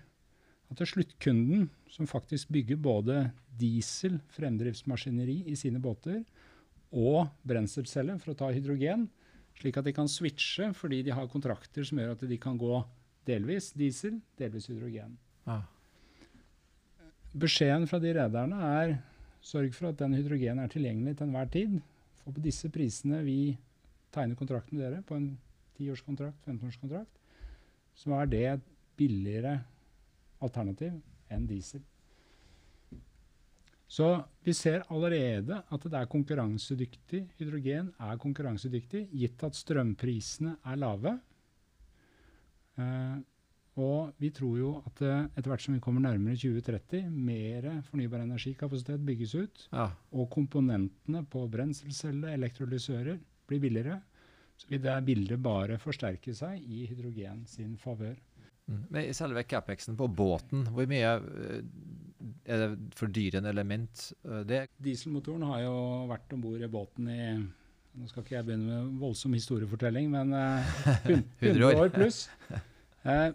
at 0.71 0.83
sluttkunden 0.87 1.69
som 1.91 2.07
faktisk 2.07 2.49
bygger 2.55 2.79
både 2.79 3.25
diesel, 3.59 4.21
fremdriftsmaskineri 4.35 5.43
i 5.51 5.57
sine 5.59 5.83
båter, 5.83 6.23
og 6.91 7.31
brenselceller 7.47 8.19
for 8.23 8.33
å 8.33 8.39
ta 8.39 8.51
hydrogen, 8.55 9.09
slik 9.59 9.77
at 9.79 9.87
de 9.87 9.95
kan 9.95 10.09
switche 10.11 10.71
fordi 10.77 11.03
de 11.07 11.15
har 11.15 11.29
kontrakter 11.31 11.87
som 11.87 12.01
gjør 12.01 12.15
at 12.15 12.25
de 12.27 12.39
kan 12.41 12.59
gå 12.59 12.81
delvis 13.29 13.71
diesel, 13.77 14.19
delvis 14.39 14.71
hydrogen. 14.71 15.19
Ah. 15.47 15.67
Beskjeden 17.31 17.87
fra 17.91 18.01
de 18.03 18.15
rederne 18.17 18.59
er 18.81 18.97
sørg 19.45 19.75
for 19.77 19.91
at 19.91 20.01
den 20.01 20.17
hydrogenen 20.19 20.65
er 20.65 20.73
tilgjengelig 20.73 21.19
til 21.19 21.29
enhver 21.29 21.51
tid. 21.53 21.77
For 22.23 22.35
på 22.35 22.43
disse 22.45 22.71
prisene 22.73 23.21
vi 23.27 23.57
tegner 24.15 24.39
kontrakt 24.39 24.73
med 24.73 24.83
dere, 24.83 25.03
på 25.07 25.17
en 25.17 25.31
10-årskontrakt, 25.79 26.41
15-årskontrakt, 26.49 27.21
så 27.97 28.17
er 28.19 28.31
det 28.33 28.43
et 28.55 28.67
billigere 28.99 29.61
alternativ 30.45 30.99
enn 31.31 31.47
diesel. 31.49 31.83
Så 33.91 34.07
vi 34.47 34.55
ser 34.55 34.85
allerede 34.95 35.57
at 35.67 35.85
det 35.91 35.99
er 35.99 36.11
konkurransedyktig. 36.11 37.25
Hydrogen 37.41 37.89
er 37.99 38.21
konkurransedyktig, 38.23 39.09
gitt 39.19 39.43
at 39.43 39.59
strømprisene 39.59 40.55
er 40.63 40.79
lave. 40.79 41.17
Eh, 42.79 43.17
og 43.81 44.13
vi 44.23 44.31
tror 44.35 44.55
jo 44.61 44.71
at 44.87 45.03
eh, 45.03 45.25
etter 45.35 45.51
hvert 45.51 45.65
som 45.65 45.75
vi 45.75 45.83
kommer 45.83 46.05
nærmere 46.05 46.39
2030, 46.39 47.11
mer 47.11 47.67
fornybar 47.89 48.23
energikapasitet 48.23 49.03
bygges 49.07 49.35
ut, 49.35 49.67
ja. 49.73 49.89
og 50.15 50.31
komponentene 50.37 51.25
på 51.31 51.45
brenselcelle, 51.51 52.31
elektrolysører, 52.39 53.19
blir 53.51 53.63
billigere, 53.63 53.99
så 54.61 54.71
vil 54.71 54.83
det 54.85 54.97
bildet 55.07 55.43
bare 55.43 55.81
forsterke 55.83 56.35
seg 56.37 56.63
i 56.63 56.85
hydrogen 56.91 57.43
sin 57.49 57.75
favør. 57.81 58.15
Mm. 58.71 58.83
Men 58.89 59.15
selve 59.17 59.43
capexen 59.51 59.97
på 59.99 60.07
båten, 60.07 60.67
hvor 60.71 60.87
mye 60.91 61.15
eh, 61.19 61.63
er 62.47 62.63
det 62.63 62.97
fordyrende 62.99 63.51
element? 63.51 64.11
Eh, 64.25 64.43
det? 64.47 64.61
Dieselmotoren 64.83 65.47
har 65.51 65.65
jo 65.65 65.79
vært 66.11 66.37
om 66.37 66.45
bord 66.45 66.63
i 66.63 66.71
båten 66.71 67.11
i 67.11 67.23
Nå 67.91 68.07
skal 68.07 68.23
ikke 68.23 68.37
jeg 68.37 68.47
begynne 68.47 68.69
med 68.71 69.01
voldsom 69.03 69.33
historiefortelling, 69.35 70.13
men 70.13 70.31
uh, 70.31 70.69
100 71.43 71.73
år 71.83 71.89
pluss. 71.91 72.21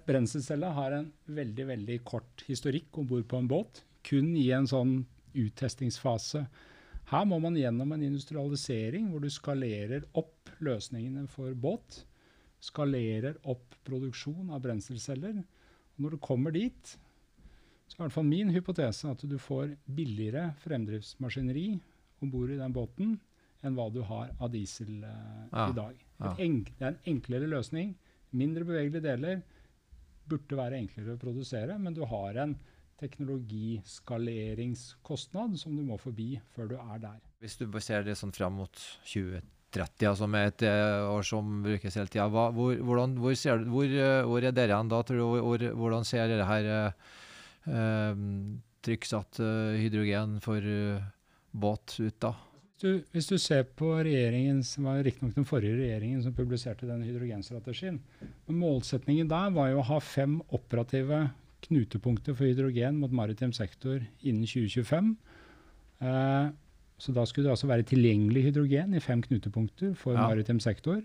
Brenselcella 0.07 0.69
har 0.77 0.95
en 0.95 1.09
veldig 1.27 1.65
veldig 1.73 1.97
kort 2.07 2.45
historikk 2.47 2.95
om 3.01 3.09
bord 3.09 3.25
på 3.27 3.41
en 3.41 3.49
båt. 3.51 3.81
Kun 4.07 4.29
i 4.39 4.45
en 4.55 4.69
sånn 4.71 5.01
uttestingsfase. 5.35 6.45
Her 7.11 7.27
må 7.27 7.41
man 7.43 7.59
gjennom 7.59 7.91
en 7.97 8.07
industrialisering 8.07 9.11
hvor 9.11 9.27
du 9.27 9.27
skalerer 9.33 10.07
opp 10.15 10.55
løsningene 10.63 11.27
for 11.35 11.51
båt 11.51 12.05
skalerer 12.65 13.35
opp 13.51 13.67
produksjon 13.87 14.47
av 14.53 14.59
brenselceller. 14.65 15.35
Og 15.95 15.99
når 16.05 16.11
du 16.15 16.19
kommer 16.23 16.51
dit, 16.55 16.83
så 17.85 17.93
er 17.95 17.99
i 17.99 18.01
hvert 18.07 18.17
fall 18.17 18.29
min 18.29 18.49
hypotese 18.53 19.03
at 19.11 19.21
du 19.29 19.37
får 19.41 19.65
billigere 19.97 20.43
fremdriftsmaskineri 20.63 21.67
om 22.23 22.27
bord 22.33 22.49
i 22.53 22.59
den 22.59 22.73
båten 22.75 23.09
enn 23.65 23.75
hva 23.77 23.87
du 23.93 24.01
har 24.05 24.27
av 24.41 24.49
diesel 24.53 24.91
uh, 25.03 25.09
Ja. 25.51 25.65
i 25.69 25.73
dag. 25.77 25.95
Ja. 26.19 26.31
Enk, 26.43 26.65
det 26.77 26.83
er 26.85 26.91
en 26.93 27.03
enklere 27.15 27.47
løsning. 27.49 27.87
Mindre 28.35 28.63
bevegelige 28.67 29.05
deler. 29.05 29.35
Burde 30.29 30.57
være 30.57 30.77
enklere 30.81 31.13
å 31.15 31.21
produsere, 31.21 31.73
men 31.81 31.93
du 31.93 32.03
har 32.09 32.33
en 32.41 32.53
teknologiskaleringskostnad 33.01 35.51
som 35.59 35.71
du 35.75 35.83
må 35.85 35.97
forbi 36.01 36.29
før 36.55 36.65
du 36.71 36.75
er 36.79 36.99
der. 37.03 37.19
Hvis 37.43 37.57
du 37.59 37.63
ser 37.83 38.01
det 38.07 38.15
sånn 38.17 38.33
fram 38.35 38.53
mot 38.61 38.75
2030, 39.03 39.41
altså 39.83 40.27
er 40.29 40.49
et 40.49 40.63
eh, 40.67 41.09
år 41.09 41.25
som 41.27 41.61
brukes 41.65 41.97
hele 41.97 42.11
tida, 42.11 42.27
hvor, 42.29 42.51
hvordan, 42.53 43.17
hvor, 43.19 43.35
ser 43.35 43.65
hvor, 43.67 43.83
eh, 43.83 44.23
hvor 44.23 44.43
er 44.43 44.55
dere 44.55 44.77
hen 44.77 44.91
da? 44.91 45.01
Tror 45.03 45.17
du, 45.17 45.25
hvor, 45.43 45.65
hvordan 45.81 46.07
ser 46.07 46.27
dere 46.31 46.47
her 46.47 46.71
eh, 46.71 47.13
eh, 47.67 48.23
trykksatt 48.85 49.41
hydrogen 49.81 50.39
for 50.43 50.57
eh, 50.63 51.03
båt 51.51 51.97
ut 51.99 52.19
da? 52.23 52.35
Du, 52.81 52.89
hvis 53.15 53.29
du 53.31 53.37
ser 53.39 53.63
på 53.79 53.93
regjeringen, 54.03 54.59
som 54.67 54.89
var 54.89 54.99
riktignok 55.05 55.37
den 55.37 55.47
forrige 55.47 55.77
regjeringen 55.79 56.23
som 56.23 56.35
publiserte 56.35 56.87
den 56.89 57.05
hydrogenstrategien, 57.07 58.01
men 58.19 58.59
målsetningen 58.59 59.29
der 59.31 59.53
var 59.55 59.71
jo 59.71 59.79
å 59.79 59.89
ha 59.93 59.99
fem 60.03 60.41
operative 60.55 61.29
knutepunkter 61.65 62.35
for 62.35 62.45
hydrogen 62.49 62.99
mot 62.99 63.15
maritim 63.15 63.53
sektor 63.55 64.03
innen 64.21 64.43
2025. 64.43 65.15
Eh, 66.03 66.51
så 66.97 67.11
da 67.13 67.25
skulle 67.27 67.47
det 67.49 67.55
altså 67.55 67.67
være 67.67 67.83
tilgjengelig 67.89 68.43
hydrogen 68.47 68.95
i 68.95 69.01
fem 69.03 69.21
knutepunkter 69.21 69.95
for 69.99 70.13
Ja. 70.15 70.27
maritim 70.29 70.59
sektor. 70.59 71.01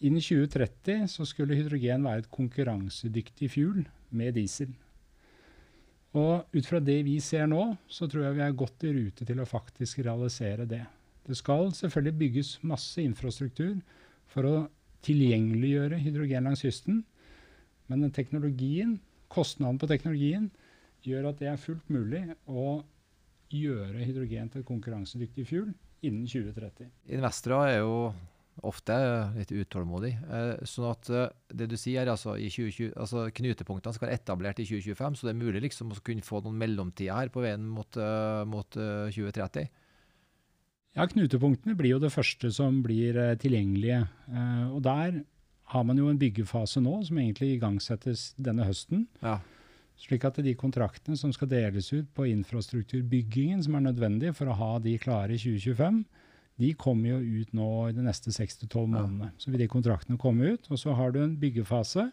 Innen 0.00 0.20
2030 0.20 1.06
så 1.08 1.24
skulle 1.26 1.56
hydrogen 1.56 2.04
være 2.04 2.18
et 2.24 2.30
konkurransedyktig 2.30 3.50
fuel 3.50 3.86
med 4.10 4.34
diesel. 4.34 4.74
Og 6.16 6.46
ut 6.54 6.66
fra 6.66 6.80
det 6.80 7.04
vi 7.04 7.18
ser 7.20 7.46
nå, 7.46 7.76
så 7.88 8.08
tror 8.08 8.24
jeg 8.24 8.34
vi 8.38 8.40
er 8.46 8.52
godt 8.56 8.84
i 8.88 8.92
rute 8.96 9.24
til 9.28 9.40
å 9.42 9.48
faktisk 9.48 9.98
realisere 10.06 10.66
det. 10.68 10.86
Det 11.26 11.36
skal 11.36 11.72
selvfølgelig 11.72 12.18
bygges 12.18 12.58
masse 12.62 13.02
infrastruktur 13.02 13.80
for 14.26 14.42
å 14.48 14.68
tilgjengeliggjøre 15.02 15.98
hydrogen 16.00 16.44
langs 16.48 16.62
kysten. 16.64 17.04
Men 17.88 18.10
teknologien, 18.10 18.98
kostnaden 19.28 19.78
på 19.78 19.88
teknologien 19.90 20.50
gjør 21.06 21.28
at 21.30 21.38
det 21.42 21.48
er 21.52 21.60
fullt 21.60 21.88
mulig 21.92 22.22
å 22.48 22.82
gjøre 23.52 24.04
hydrogen 24.04 24.48
til 24.52 24.62
et 24.62 24.68
konkurransedyktig 24.68 25.46
fuel 25.48 25.74
innen 26.04 26.26
2030. 26.28 26.90
Investorer 27.16 27.76
er 27.76 27.78
jo 27.82 27.98
ofte 28.64 28.96
litt 29.36 29.52
utålmodige. 29.52 30.20
Eh, 30.32 30.66
sånn 30.68 30.88
at 30.88 31.10
eh, 31.12 31.32
det 31.60 31.68
du 31.70 31.76
sier 31.78 32.04
er 32.04 32.12
altså, 32.14 32.36
i 32.40 32.48
2020, 32.48 32.94
altså 32.96 33.26
knutepunktene 33.36 33.96
skal 33.96 34.08
være 34.08 34.20
etablert 34.20 34.62
i 34.62 34.68
2025, 34.68 35.18
så 35.18 35.28
det 35.28 35.34
er 35.34 35.42
mulig 35.42 35.64
liksom 35.66 35.92
å 35.92 35.98
kunne 36.04 36.24
få 36.24 36.40
noen 36.44 36.56
mellomtider 36.62 37.12
her 37.18 37.32
på 37.32 37.44
veien 37.44 37.66
mot, 37.68 37.98
eh, 38.00 38.42
mot 38.48 38.78
eh, 38.80 39.10
2030. 39.12 39.68
Ja, 40.96 41.04
Knutepunktene 41.04 41.76
blir 41.76 41.96
jo 41.96 42.00
det 42.00 42.14
første 42.14 42.48
som 42.56 42.78
blir 42.80 43.18
tilgjengelige. 43.36 43.98
Og 44.72 44.78
der 44.80 45.18
har 45.68 45.82
man 45.84 45.98
jo 46.00 46.06
en 46.08 46.16
byggefase 46.16 46.80
nå 46.80 46.94
som 47.04 47.18
egentlig 47.20 47.50
igangsettes 47.58 48.30
denne 48.40 48.64
høsten. 48.64 49.02
Ja. 49.20 49.34
Slik 49.96 50.26
at 50.28 50.38
de 50.44 50.52
kontraktene 50.58 51.16
som 51.16 51.32
skal 51.32 51.48
deles 51.48 51.88
ut 51.94 52.08
på 52.14 52.26
infrastrukturbyggingen 52.28 53.62
som 53.64 53.78
er 53.78 53.86
nødvendig 53.88 54.34
for 54.36 54.52
å 54.52 54.56
ha 54.58 54.72
de 54.84 54.92
klare 55.00 55.34
i 55.34 55.40
2025, 55.40 56.02
de 56.60 56.72
kommer 56.80 57.14
jo 57.14 57.40
ut 57.42 57.54
nå 57.56 57.70
i 57.88 57.94
de 57.96 58.04
neste 58.04 58.32
6-12 58.32 58.76
månedene. 58.92 59.30
Så 59.40 59.52
vil 59.52 59.64
de 59.64 59.70
kontraktene 59.72 60.20
komme 60.20 60.54
ut, 60.54 60.68
og 60.72 60.80
så 60.80 60.94
har 60.96 61.12
du 61.12 61.22
en 61.22 61.36
byggefase 61.40 62.10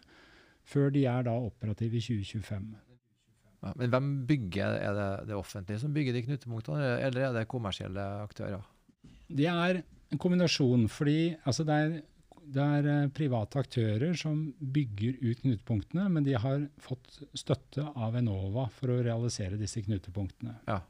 før 0.68 0.92
de 0.92 1.04
er 1.08 1.26
da 1.28 1.36
operative 1.36 2.00
i 2.00 2.04
2025. 2.04 2.66
Ja, 3.64 3.72
men 3.80 3.92
hvem 3.92 4.08
bygger? 4.28 4.76
Er 4.76 4.96
det 4.96 5.10
det 5.30 5.36
offentlige 5.36 5.80
som 5.80 5.92
bygger 5.96 6.16
de 6.16 6.24
knutepunktene, 6.26 6.88
eller 7.06 7.28
er 7.28 7.36
det 7.36 7.48
kommersielle 7.48 8.04
aktører? 8.24 8.64
Det 9.28 9.48
er 9.48 9.80
en 10.12 10.20
kombinasjon, 10.20 10.88
fordi 10.92 11.34
altså 11.44 11.64
det, 11.64 11.74
er, 11.74 11.94
det 12.52 12.64
er 12.78 12.88
eh, 12.90 13.12
private 13.14 13.60
aktører 13.62 14.14
som 14.18 14.40
bygger 14.58 15.20
ut 15.22 15.42
knutepunktene, 15.42 16.08
men 16.12 16.26
de 16.26 16.36
har 16.38 16.66
fått 16.82 17.20
støtte 17.36 17.86
av 17.94 18.16
Enova 18.18 18.66
for 18.74 18.92
å 18.94 19.02
realisere 19.04 19.60
disse 19.60 19.82
knutepunktene. 19.84 20.58
Ja. 20.68 20.80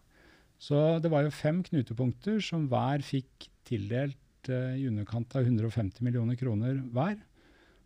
Så 0.60 0.98
det 1.02 1.10
var 1.12 1.26
jo 1.26 1.34
fem 1.34 1.62
knutepunkter 1.66 2.40
som 2.44 2.68
hver 2.70 3.04
fikk 3.04 3.48
tildelt 3.68 4.50
eh, 4.50 4.80
i 4.80 4.88
underkant 4.88 5.34
av 5.36 5.46
150 5.46 6.04
millioner 6.06 6.38
kroner 6.40 6.80
hver 6.94 7.18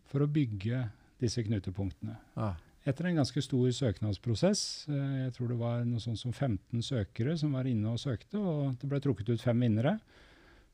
for 0.09 0.25
å 0.25 0.31
bygge 0.31 0.87
disse 1.21 1.43
knutepunktene. 1.45 2.17
Ja. 2.39 2.53
Etter 2.87 3.09
en 3.09 3.19
ganske 3.19 3.41
stor 3.43 3.67
søknadsprosess, 3.75 4.63
eh, 4.89 5.17
jeg 5.25 5.35
tror 5.35 5.51
det 5.51 5.59
var 5.59 5.83
noe 5.85 6.01
sånt 6.03 6.21
som 6.21 6.33
15 6.33 6.81
søkere 6.85 7.35
som 7.37 7.53
var 7.57 7.67
inne 7.69 7.93
og 7.93 8.01
søkte, 8.01 8.39
og 8.39 8.79
det 8.79 8.89
ble 8.89 9.01
trukket 9.03 9.33
ut 9.33 9.43
fem 9.43 9.67
vinnere. 9.67 9.97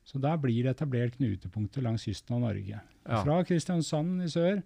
Så 0.06 0.20
der 0.22 0.36
blir 0.38 0.62
det 0.62 0.76
etablert 0.76 1.16
knutepunkter 1.18 1.82
langs 1.82 2.04
kysten 2.06 2.36
av 2.36 2.44
Norge. 2.44 2.78
Ja. 3.06 3.22
Fra 3.24 3.40
Kristiansand 3.46 4.22
i 4.22 4.28
sør 4.30 4.60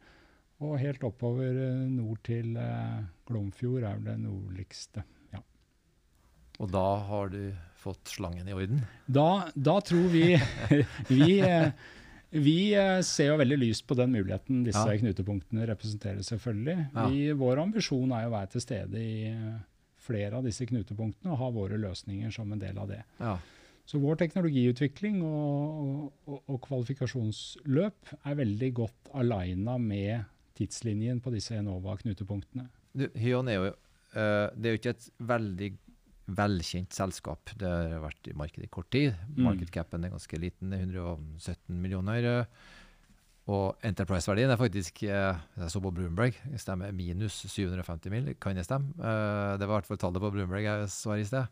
og 0.60 0.74
helt 0.82 1.04
oppover 1.08 1.56
eh, 1.56 1.86
nord 1.88 2.20
til 2.26 2.52
eh, 2.60 2.98
Glomfjord 3.28 3.86
er 3.88 4.02
det 4.04 4.18
nordligste. 4.20 5.00
Ja. 5.32 5.40
Og 6.60 6.68
da 6.74 6.84
har 7.08 7.30
du 7.32 7.38
fått 7.80 8.12
slangen 8.12 8.48
i 8.50 8.52
orden? 8.52 8.82
Da, 9.08 9.48
da 9.56 9.78
tror 9.80 10.10
vi 10.12 10.34
Vi, 11.08 11.38
eh, 11.40 11.70
vi 12.36 12.58
eh, 12.76 12.98
ser 13.08 13.30
jo 13.32 13.38
veldig 13.40 13.56
lyst 13.62 13.86
på 13.88 13.96
den 13.96 14.12
muligheten 14.12 14.60
disse 14.66 14.84
Ja. 14.84 14.98
knutepunktene 15.00 15.64
representerer, 15.72 16.20
selvfølgelig. 16.26 16.76
Vi, 17.08 17.22
vår 17.40 17.62
ambisjon 17.64 18.12
er 18.12 18.26
jo 18.26 18.34
å 18.34 18.36
være 18.36 18.52
til 18.58 18.66
stede 18.66 19.00
i 19.00 19.14
eh, 19.32 19.56
flere 20.04 20.36
av 20.36 20.44
disse 20.44 20.68
knutepunktene 20.68 21.32
og 21.32 21.40
ha 21.40 21.48
våre 21.56 21.80
løsninger 21.80 22.30
som 22.36 22.52
en 22.52 22.60
del 22.60 22.76
av 22.84 22.92
det. 22.92 23.00
Ja. 23.24 23.38
Så 23.90 23.98
vår 23.98 24.20
teknologiutvikling 24.20 25.16
og, 25.26 26.10
og, 26.30 26.42
og 26.46 26.58
kvalifikasjonsløp 26.62 28.12
er 28.22 28.36
veldig 28.38 28.68
godt 28.76 29.10
aligna 29.18 29.74
med 29.82 30.28
tidslinjen 30.58 31.18
på 31.24 31.32
disse 31.34 31.56
Enova-knutepunktene. 31.58 32.68
Hyon 33.18 33.48
er 33.50 33.56
jo 33.56 33.64
eh, 33.70 34.46
Det 34.54 34.68
er 34.68 34.74
jo 34.76 34.80
ikke 34.80 34.92
et 34.94 35.08
veldig 35.32 35.70
velkjent 36.40 36.94
selskap. 36.94 37.50
Det 37.58 37.66
har 37.66 38.04
vært 38.04 38.30
i 38.30 38.36
markedet 38.38 38.68
i 38.68 38.70
kort 38.70 38.90
tid. 38.94 39.16
Mm. 39.32 39.40
Markedcapen 39.48 40.06
er 40.06 40.12
ganske 40.14 40.38
liten, 40.38 40.70
det 40.70 40.78
er 40.78 40.86
117 40.86 41.74
millioner. 41.82 42.28
eh, 42.30 42.70
Og 43.50 43.82
enterprise-verdien 43.82 44.52
er 44.54 44.60
faktisk 44.60 45.02
eh, 45.08 45.34
Jeg 45.58 45.74
så 45.74 45.82
på 45.82 45.90
Bloomberg, 45.96 46.38
stemmer 46.62 46.94
minus 46.94 47.42
750 47.50 48.14
mill. 48.14 48.30
Kan 48.38 48.54
det 48.54 48.68
stemme? 48.68 48.94
Det 48.94 49.66
var 49.66 49.66
i 49.66 49.80
hvert 49.80 49.90
fall 49.90 49.98
tallet 50.06 50.22
på 50.22 50.30
Bloomberg 50.36 50.68
jeg 50.68 50.94
så 50.94 51.16
her 51.16 51.24
i 51.24 51.28
sted. 51.32 51.50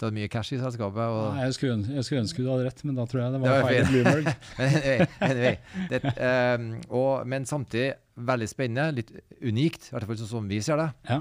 Det 0.00 0.08
var 0.08 0.14
mye 0.16 0.28
cash 0.32 0.54
i 0.56 0.58
selskapet. 0.58 1.16
Nei, 1.36 1.42
jeg, 1.44 1.54
skulle, 1.58 1.74
jeg 1.92 2.04
skulle 2.06 2.20
ønske 2.24 2.40
du 2.40 2.46
hadde 2.48 2.64
rett, 2.64 2.78
men 2.88 2.96
da 2.96 3.04
tror 3.08 3.20
jeg 3.20 3.32
det 3.34 3.40
Det 3.42 3.50
var 3.50 3.58
var 3.60 3.66
feil. 3.68 3.90
Bloomberg. 3.90 4.30
Men 4.60 4.76
anyway, 4.78 5.08
anyway 5.26 5.56
det, 5.90 6.00
um, 6.16 6.70
og, 6.88 7.26
men 7.28 7.48
samtidig 7.48 7.90
veldig 8.30 8.48
spennende, 8.48 8.94
litt 8.96 9.12
unikt, 9.44 9.90
i 9.90 9.94
hvert 9.94 10.08
fall 10.08 10.18
sånn 10.22 10.30
som 10.30 10.48
vi 10.48 10.62
ser 10.64 10.80
det. 10.80 10.88
Ja. 11.10 11.20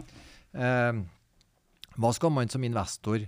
Um, 0.63 1.03
hva 1.99 2.13
skal 2.15 2.31
man 2.31 2.51
som 2.51 2.63
investor 2.63 3.27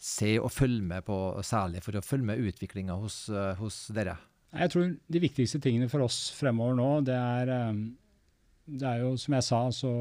se 0.00 0.32
og 0.40 0.48
følge 0.54 0.88
med 0.94 1.04
på, 1.04 1.18
særlig 1.44 1.84
for 1.84 2.00
å 2.00 2.04
følge 2.04 2.30
med 2.30 2.40
utviklinga 2.48 2.96
hos, 2.96 3.26
eh, 3.28 3.52
hos 3.60 3.82
dere? 3.92 4.16
Jeg 4.56 4.72
tror 4.72 4.86
de 4.96 5.20
viktigste 5.22 5.60
tingene 5.60 5.90
for 5.92 6.06
oss 6.06 6.30
fremover 6.38 6.78
nå, 6.78 6.88
det 7.04 7.18
er, 7.20 7.52
um, 7.68 7.82
det 8.64 8.88
er 8.88 9.04
jo 9.04 9.12
som 9.20 9.36
jeg 9.36 9.46
sa, 9.46 9.60
så 9.76 9.92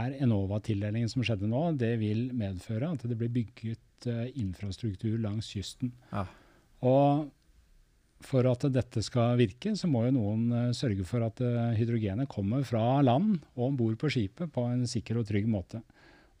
er 0.00 0.16
Enova-tildelingen 0.24 1.10
som 1.10 1.24
skjedde 1.24 1.48
nå, 1.50 1.62
det 1.80 1.94
vil 2.02 2.28
medføre 2.36 2.92
at 2.94 3.06
det 3.08 3.16
blir 3.20 3.32
bygget 3.34 4.08
uh, 4.10 4.26
infrastruktur 4.40 5.16
langs 5.22 5.50
kysten. 5.54 5.92
Ja. 6.12 6.26
Og 6.84 7.28
for 8.24 8.46
at 8.48 8.64
dette 8.72 9.02
skal 9.04 9.36
virke, 9.36 9.74
så 9.76 9.88
må 9.90 10.06
jo 10.06 10.14
noen 10.16 10.46
uh, 10.52 10.76
sørge 10.76 11.06
for 11.08 11.24
at 11.26 11.42
uh, 11.44 11.74
hydrogenet 11.76 12.30
kommer 12.32 12.64
fra 12.66 13.02
land 13.04 13.38
og 13.54 13.68
om 13.70 13.78
bord 13.78 13.98
på 14.00 14.12
skipet 14.12 14.52
på 14.54 14.66
en 14.70 14.86
sikker 14.88 15.20
og 15.20 15.28
trygg 15.28 15.48
måte. 15.50 15.82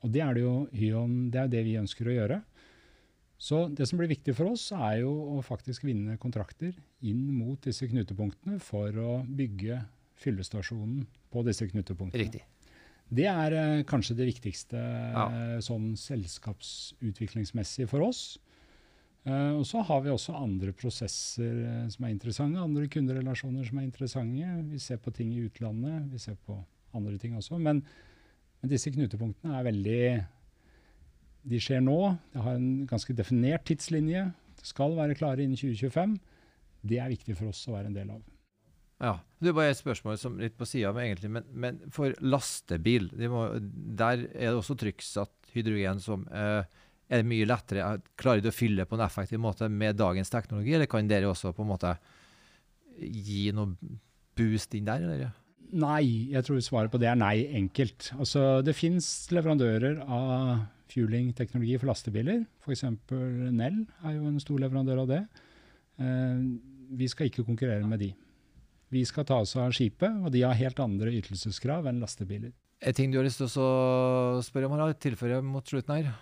Og 0.04 0.12
det 0.12 0.20
er 0.24 0.36
det 0.36 0.44
jo 0.44 0.56
Hyon, 0.76 1.30
det 1.32 1.40
er 1.40 1.52
det 1.52 1.64
vi 1.66 1.78
ønsker 1.80 2.08
å 2.08 2.18
gjøre. 2.18 2.42
Så 3.44 3.66
det 3.76 3.88
som 3.88 3.98
blir 4.00 4.12
viktig 4.12 4.32
for 4.36 4.54
oss, 4.54 4.70
er 4.72 5.02
jo 5.02 5.12
å 5.34 5.42
faktisk 5.44 5.84
vinne 5.84 6.16
kontrakter 6.20 6.72
inn 7.04 7.26
mot 7.34 7.60
disse 7.64 7.88
knutepunktene 7.90 8.60
for 8.62 8.94
å 9.00 9.18
bygge 9.26 9.82
fyllestasjonen 10.22 11.04
på 11.32 11.42
disse 11.44 11.66
knutepunktene. 11.68 12.22
Riktig. 12.22 12.44
Det 13.12 13.26
er 13.28 13.52
eh, 13.58 13.82
kanskje 13.86 14.16
det 14.16 14.26
viktigste 14.32 14.78
Ja. 14.80 15.26
eh, 15.28 15.58
sånn 15.62 15.92
selskapsutviklingsmessig 16.00 17.88
for 17.90 18.00
oss. 18.06 18.38
Eh, 19.24 19.52
og 19.56 19.64
så 19.68 19.82
har 19.84 20.02
vi 20.04 20.10
også 20.12 20.34
andre 20.36 20.72
prosesser 20.76 21.88
som 21.92 22.04
er 22.04 22.10
interessante, 22.12 22.60
andre 22.60 22.88
kunderelasjoner 22.88 23.64
som 23.68 23.78
er 23.78 23.86
interessante. 23.88 24.48
Vi 24.70 24.78
ser 24.78 24.96
på 25.00 25.12
ting 25.14 25.32
i 25.32 25.44
utlandet, 25.48 26.10
vi 26.12 26.18
ser 26.18 26.36
på 26.46 26.58
andre 26.94 27.18
ting 27.18 27.34
også. 27.36 27.58
Men, 27.60 27.82
men 28.60 28.70
disse 28.70 28.90
knutepunktene 28.92 29.58
er 29.58 29.64
veldig 29.70 30.26
De 31.44 31.58
skjer 31.60 31.82
nå. 31.84 32.18
Det 32.32 32.40
har 32.40 32.54
en 32.56 32.86
ganske 32.88 33.12
definert 33.14 33.66
tidslinje. 33.68 34.32
Det 34.56 34.64
skal 34.64 34.94
være 34.96 35.14
klare 35.18 35.42
innen 35.44 35.58
2025. 35.60 36.14
Det 36.84 36.98
er 37.00 37.10
viktig 37.12 37.36
for 37.36 37.50
oss 37.50 37.66
å 37.68 37.74
være 37.74 37.90
en 37.90 37.96
del 37.98 38.10
av. 38.14 38.22
Ja. 39.02 39.18
Det 39.42 39.50
er 39.50 39.56
bare 39.58 39.74
et 39.74 39.80
spørsmål 39.80 40.16
som 40.20 40.38
litt 40.40 40.56
på 40.56 40.66
sida. 40.68 40.92
Men, 40.96 41.44
men 41.52 41.80
for 41.92 42.14
lastebil, 42.24 43.10
de 43.12 43.28
må, 43.28 43.46
der 43.60 44.24
er 44.30 44.52
det 44.52 44.56
også 44.56 44.76
trykksatt 44.80 45.54
hydrogen 45.54 46.00
som 46.02 46.24
eh, 46.32 46.64
Er 47.12 47.26
mye 47.28 47.46
lettere? 47.46 47.98
Klarer 48.16 48.40
du 48.40 48.48
å 48.48 48.54
fylle 48.54 48.86
på 48.88 48.96
en 48.96 49.04
effektiv 49.04 49.42
måte 49.42 49.68
med 49.68 49.98
dagens 50.00 50.32
teknologi, 50.32 50.72
eller 50.74 50.88
kan 50.90 51.08
dere 51.10 51.28
også 51.28 51.52
på 51.52 51.62
en 51.62 51.72
måte 51.74 51.92
gi 52.96 53.50
noe 53.52 53.74
boost 54.38 54.74
inn 54.74 54.88
der? 54.88 55.04
Eller? 55.04 55.34
Nei, 55.74 56.30
jeg 56.32 56.46
tror 56.46 56.62
svaret 56.64 56.92
på 56.92 57.00
det 57.02 57.10
er 57.10 57.18
nei, 57.18 57.44
enkelt. 57.60 58.12
Altså, 58.16 58.62
det 58.64 58.76
fins 58.78 59.08
leverandører 59.34 60.00
av 60.06 60.64
fueling-teknologi 60.94 61.76
for 61.80 61.90
lastebiler. 61.90 62.44
F.eks. 62.64 62.86
Nell 63.52 63.82
er 64.04 64.16
jo 64.16 64.28
en 64.30 64.42
stor 64.42 64.60
leverandør 64.62 65.04
av 65.04 65.10
det. 65.10 65.22
Eh, 66.00 66.44
vi 66.94 67.08
skal 67.10 67.28
ikke 67.28 67.46
konkurrere 67.46 67.84
med 67.88 68.00
de. 68.04 68.12
Vi 68.94 69.02
skal 69.08 69.26
ta 69.26 69.40
oss 69.42 69.56
av 69.58 69.72
skipet, 69.74 70.20
og 70.22 70.30
de 70.30 70.44
har 70.46 70.54
helt 70.54 70.78
andre 70.82 71.10
ytelseskrav 71.18 71.88
enn 71.90 71.98
lastebiler. 72.04 72.52
En 72.84 72.94
ting 72.94 73.10
du 73.10 73.18
har 73.18 73.26
lyst 73.26 73.40
til 73.40 73.48
å 73.48 74.42
spørre 74.44 74.68
om, 74.68 74.76
Harald, 74.76 75.00
tilføre 75.02 75.40
mot 75.42 75.66
slutten 75.66 75.96
her? 75.96 76.12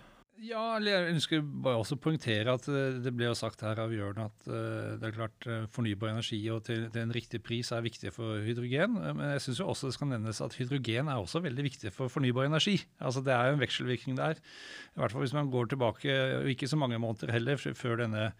Ja, 0.42 0.74
jeg 0.82 1.10
ønsker 1.12 1.42
bare 1.62 1.78
også 1.78 1.94
å 1.94 2.00
poengtere 2.02 2.50
at 2.56 2.64
eh, 2.66 2.96
det 3.02 3.12
ble 3.14 3.28
jo 3.28 3.34
sagt 3.38 3.60
her 3.62 3.78
av 3.78 3.92
Jørn 3.94 4.24
at 4.24 4.48
uh, 4.50 4.96
det 4.98 5.06
er 5.06 5.14
klart 5.14 5.46
uh, 5.46 5.68
fornybar 5.70 6.10
energi 6.10 6.40
og 6.50 6.64
til, 6.66 6.88
til, 6.90 7.04
en 7.04 7.14
riktig 7.14 7.38
pris 7.46 7.70
er 7.70 7.84
viktig 7.84 8.10
for 8.16 8.40
hydrogen. 8.42 8.96
Men 8.98 9.36
jeg 9.36 9.44
syns 9.44 9.60
også 9.62 9.92
det 9.92 9.96
skal 9.98 10.10
nevnes 10.10 10.42
at 10.42 10.56
hydrogen 10.58 11.12
er 11.12 11.22
også 11.22 11.44
veldig 11.44 11.66
viktig 11.68 11.94
for 11.94 12.10
fornybar 12.10 12.50
energi. 12.50 12.80
Altså 12.98 13.22
Det 13.22 13.36
er 13.36 13.52
jo 13.52 13.54
en 13.54 13.62
vekselvirkning 13.62 14.18
der. 14.18 14.42
I 14.42 15.04
hvert 15.04 15.14
fall 15.14 15.22
hvis 15.22 15.36
man 15.38 15.54
går 15.54 15.70
tilbake, 15.70 16.18
og 16.40 16.50
ikke 16.50 16.70
så 16.72 16.80
mange 16.80 16.98
måneder 16.98 17.30
heller, 17.36 17.62
før 17.78 18.02
denne 18.02 18.32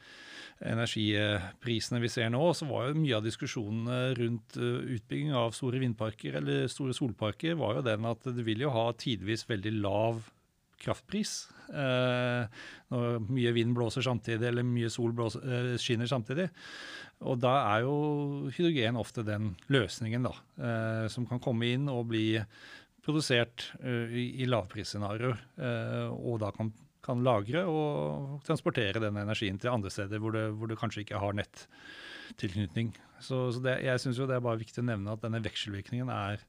energiprisene 0.58 2.02
vi 2.02 2.10
ser 2.10 2.34
nå, 2.34 2.42
så 2.54 2.66
var 2.66 2.90
jo 2.90 2.98
mye 2.98 3.18
av 3.20 3.26
diskusjonene 3.26 4.02
rundt 4.18 4.58
utbygging 4.58 5.34
av 5.38 5.54
store 5.54 5.78
vindparker 5.82 6.42
eller 6.42 6.70
store 6.70 6.98
solparker 6.98 7.58
var 7.62 7.78
jo 7.78 7.86
den 7.86 8.10
at 8.10 8.26
det 8.26 8.46
vil 8.46 8.66
jo 8.66 8.74
ha 8.74 8.88
tidvis 8.98 9.46
veldig 9.50 9.78
lav 9.78 10.22
kraftpris. 10.82 11.46
Eh, 11.72 12.60
når 12.92 13.22
mye 13.32 13.52
vind 13.56 13.76
blåser 13.76 14.04
samtidig, 14.04 14.48
eller 14.50 14.66
mye 14.66 14.90
sol 14.92 15.14
blåser, 15.16 15.44
eh, 15.46 15.72
skinner 15.80 16.10
samtidig. 16.10 16.48
Og 17.22 17.38
da 17.40 17.54
er 17.76 17.84
jo 17.86 18.50
hydrogen 18.50 18.98
ofte 18.98 19.24
den 19.24 19.54
løsningen 19.72 20.26
da, 20.26 20.34
eh, 20.58 21.08
som 21.08 21.26
kan 21.26 21.40
komme 21.40 21.70
inn 21.70 21.88
og 21.88 22.08
bli 22.10 22.42
produsert 23.02 23.72
i, 23.82 24.42
i 24.42 24.46
lavprisscenarioer. 24.46 25.38
Og 26.12 26.36
da 26.38 26.52
kan, 26.54 26.68
kan, 27.02 27.22
lagre 27.26 27.64
og 27.66 28.36
transportere 28.46 29.02
den 29.02 29.18
energien 29.18 29.58
til 29.58 29.72
andre 29.72 29.90
steder 29.90 30.22
hvor 30.22 30.68
det 30.70 30.78
kanskje 30.78 31.02
ikke 31.02 31.18
har 31.18 31.34
nettilknytning. 31.34 32.92
Så, 33.18 33.50
så 33.56 33.64
det, 33.64 33.80
jeg 33.82 34.04
syns 34.04 34.22
det 34.22 34.36
er 34.36 34.44
bare 34.44 34.60
viktig 34.62 34.84
å 34.84 34.86
nevne 34.86 35.16
at 35.16 35.24
denne 35.24 35.42
vekselvirkningen 35.42 36.14
er, 36.14 36.46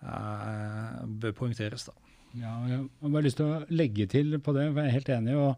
er, 0.00 1.04
bør 1.04 1.36
poengteres. 1.42 1.90
da. 1.90 2.12
Ja, 2.32 2.52
jeg 2.64 2.78
har 2.80 3.12
bare 3.12 3.26
lyst 3.26 3.36
til 3.40 3.50
å 3.50 3.60
legge 3.72 4.06
til 4.08 4.38
på 4.40 4.54
det, 4.56 4.70
for 4.70 4.80
jeg 4.80 4.88
er 4.88 4.96
helt 4.96 5.10
enig. 5.12 5.36
og 5.36 5.52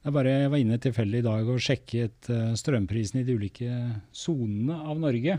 jeg, 0.00 0.14
bare, 0.16 0.32
jeg 0.42 0.50
var 0.50 0.62
inne 0.64 0.78
tilfeldig 0.82 1.20
i 1.20 1.26
dag 1.26 1.50
og 1.52 1.62
sjekket 1.62 2.30
uh, 2.32 2.52
strømprisen 2.58 3.20
i 3.20 3.24
de 3.28 3.36
ulike 3.36 3.80
sonene 4.16 4.78
av 4.90 4.98
Norge. 5.02 5.36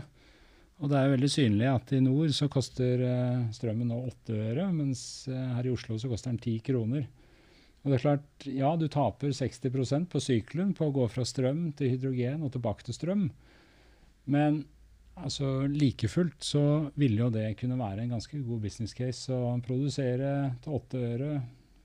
Og 0.82 0.90
det 0.90 0.98
er 0.98 1.12
veldig 1.12 1.30
synlig 1.30 1.68
at 1.68 1.92
i 1.94 2.00
nord 2.02 2.32
så 2.34 2.48
koster 2.50 3.02
uh, 3.04 3.42
strømmen 3.52 3.90
nå 3.90 3.98
8 4.12 4.38
øre, 4.38 4.68
mens 4.72 5.02
uh, 5.28 5.36
her 5.58 5.68
i 5.68 5.74
Oslo 5.74 5.98
så 6.00 6.08
koster 6.10 6.32
den 6.32 6.40
10 6.40 6.64
kroner. 6.70 7.04
Og 7.82 7.90
det 7.90 7.98
er 7.98 8.04
klart, 8.04 8.46
ja, 8.46 8.72
du 8.78 8.86
taper 8.88 9.34
60% 9.34 10.08
på 10.08 10.22
sykelen 10.22 10.70
på 10.78 10.88
å 10.88 10.94
gå 10.94 11.08
fra 11.10 11.26
strøm 11.26 11.66
til 11.76 11.96
hydrogen 11.96 12.46
og 12.46 12.54
tilbake 12.54 12.86
til 12.86 12.96
strøm. 12.96 13.26
Men 14.30 14.62
Altså, 15.20 15.66
Like 15.68 16.08
fullt 16.08 16.44
så 16.44 16.62
ville 16.98 17.20
jo 17.20 17.30
det 17.32 17.56
kunne 17.60 17.78
være 17.78 18.04
en 18.04 18.14
ganske 18.14 18.38
god 18.46 18.62
business 18.64 18.94
case 18.96 19.32
å 19.34 19.52
produsere 19.64 20.54
til 20.64 20.78
åtte 20.78 21.02
øre, 21.12 21.32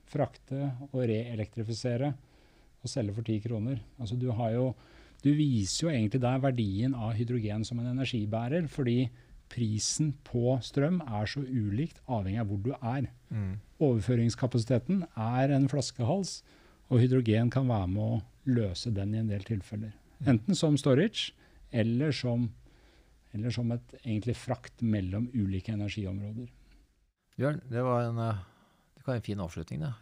frakte 0.08 0.70
og 0.88 1.02
reelektrifisere 1.10 2.14
og 2.78 2.90
selge 2.90 3.14
for 3.16 3.26
ti 3.26 3.36
kroner. 3.44 3.80
Altså, 4.00 4.16
du, 4.16 4.30
jo, 4.32 4.70
du 5.24 5.30
viser 5.36 5.86
jo 5.86 5.92
egentlig 5.92 6.22
der 6.24 6.40
verdien 6.42 6.94
av 6.96 7.16
hydrogen 7.18 7.66
som 7.68 7.82
en 7.82 7.90
energibærer, 7.92 8.68
fordi 8.72 9.10
prisen 9.52 10.12
på 10.28 10.56
strøm 10.64 11.00
er 11.04 11.28
så 11.28 11.42
ulikt 11.42 12.00
avhengig 12.08 12.40
av 12.42 12.50
hvor 12.50 12.62
du 12.64 12.72
er. 12.78 13.08
Mm. 13.32 13.58
Overføringskapasiteten 13.84 15.04
er 15.14 15.54
en 15.56 15.68
flaskehals, 15.70 16.40
og 16.88 17.02
hydrogen 17.02 17.52
kan 17.52 17.68
være 17.68 17.90
med 17.92 18.04
å 18.04 18.20
løse 18.48 18.92
den 18.94 19.12
i 19.14 19.20
en 19.20 19.28
del 19.32 19.44
tilfeller. 19.44 19.92
Enten 20.28 20.56
som 20.56 20.76
storage 20.80 21.34
eller 21.72 22.14
som 22.16 22.48
eller 23.38 23.54
som 23.54 23.70
et 23.74 23.96
egentlig 24.02 24.36
frakt 24.38 24.82
mellom 24.82 25.28
ulike 25.34 25.74
energiområder. 25.74 26.48
Bjørn, 27.38 27.60
det 27.70 27.82
var 27.86 28.08
en, 28.08 28.18
eh, 28.18 28.40
det 28.98 29.06
var 29.06 29.18
en 29.18 29.26
fin 29.26 29.40
avslutning. 29.40 29.84
Da. 29.84 29.92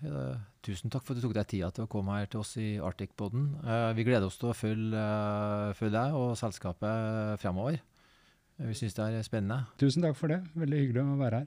Tusen 0.64 0.90
takk 0.90 1.04
for 1.04 1.14
at 1.14 1.20
du 1.20 1.26
tok 1.26 1.36
deg 1.36 1.50
tida 1.52 1.68
til 1.70 1.84
å 1.84 1.90
komme 1.90 2.16
her 2.16 2.30
til 2.30 2.40
oss 2.40 2.56
i 2.58 2.78
Arctic-poden. 2.82 3.50
Eh, 3.62 3.90
vi 3.98 4.06
gleder 4.08 4.26
oss 4.26 4.38
til 4.40 4.50
å 4.50 4.56
følge, 4.56 4.96
eh, 4.96 5.74
følge 5.78 5.94
deg 5.98 6.16
og 6.16 6.34
selskapet 6.40 7.38
fremover. 7.42 7.78
Vi 8.58 8.72
syns 8.72 8.96
det 8.96 9.04
er 9.04 9.22
spennende. 9.22 9.66
Tusen 9.76 10.02
takk 10.02 10.16
for 10.16 10.32
det. 10.32 10.40
Veldig 10.56 10.80
hyggelig 10.80 11.04
å 11.04 11.18
være 11.20 11.44
her. 11.44 11.46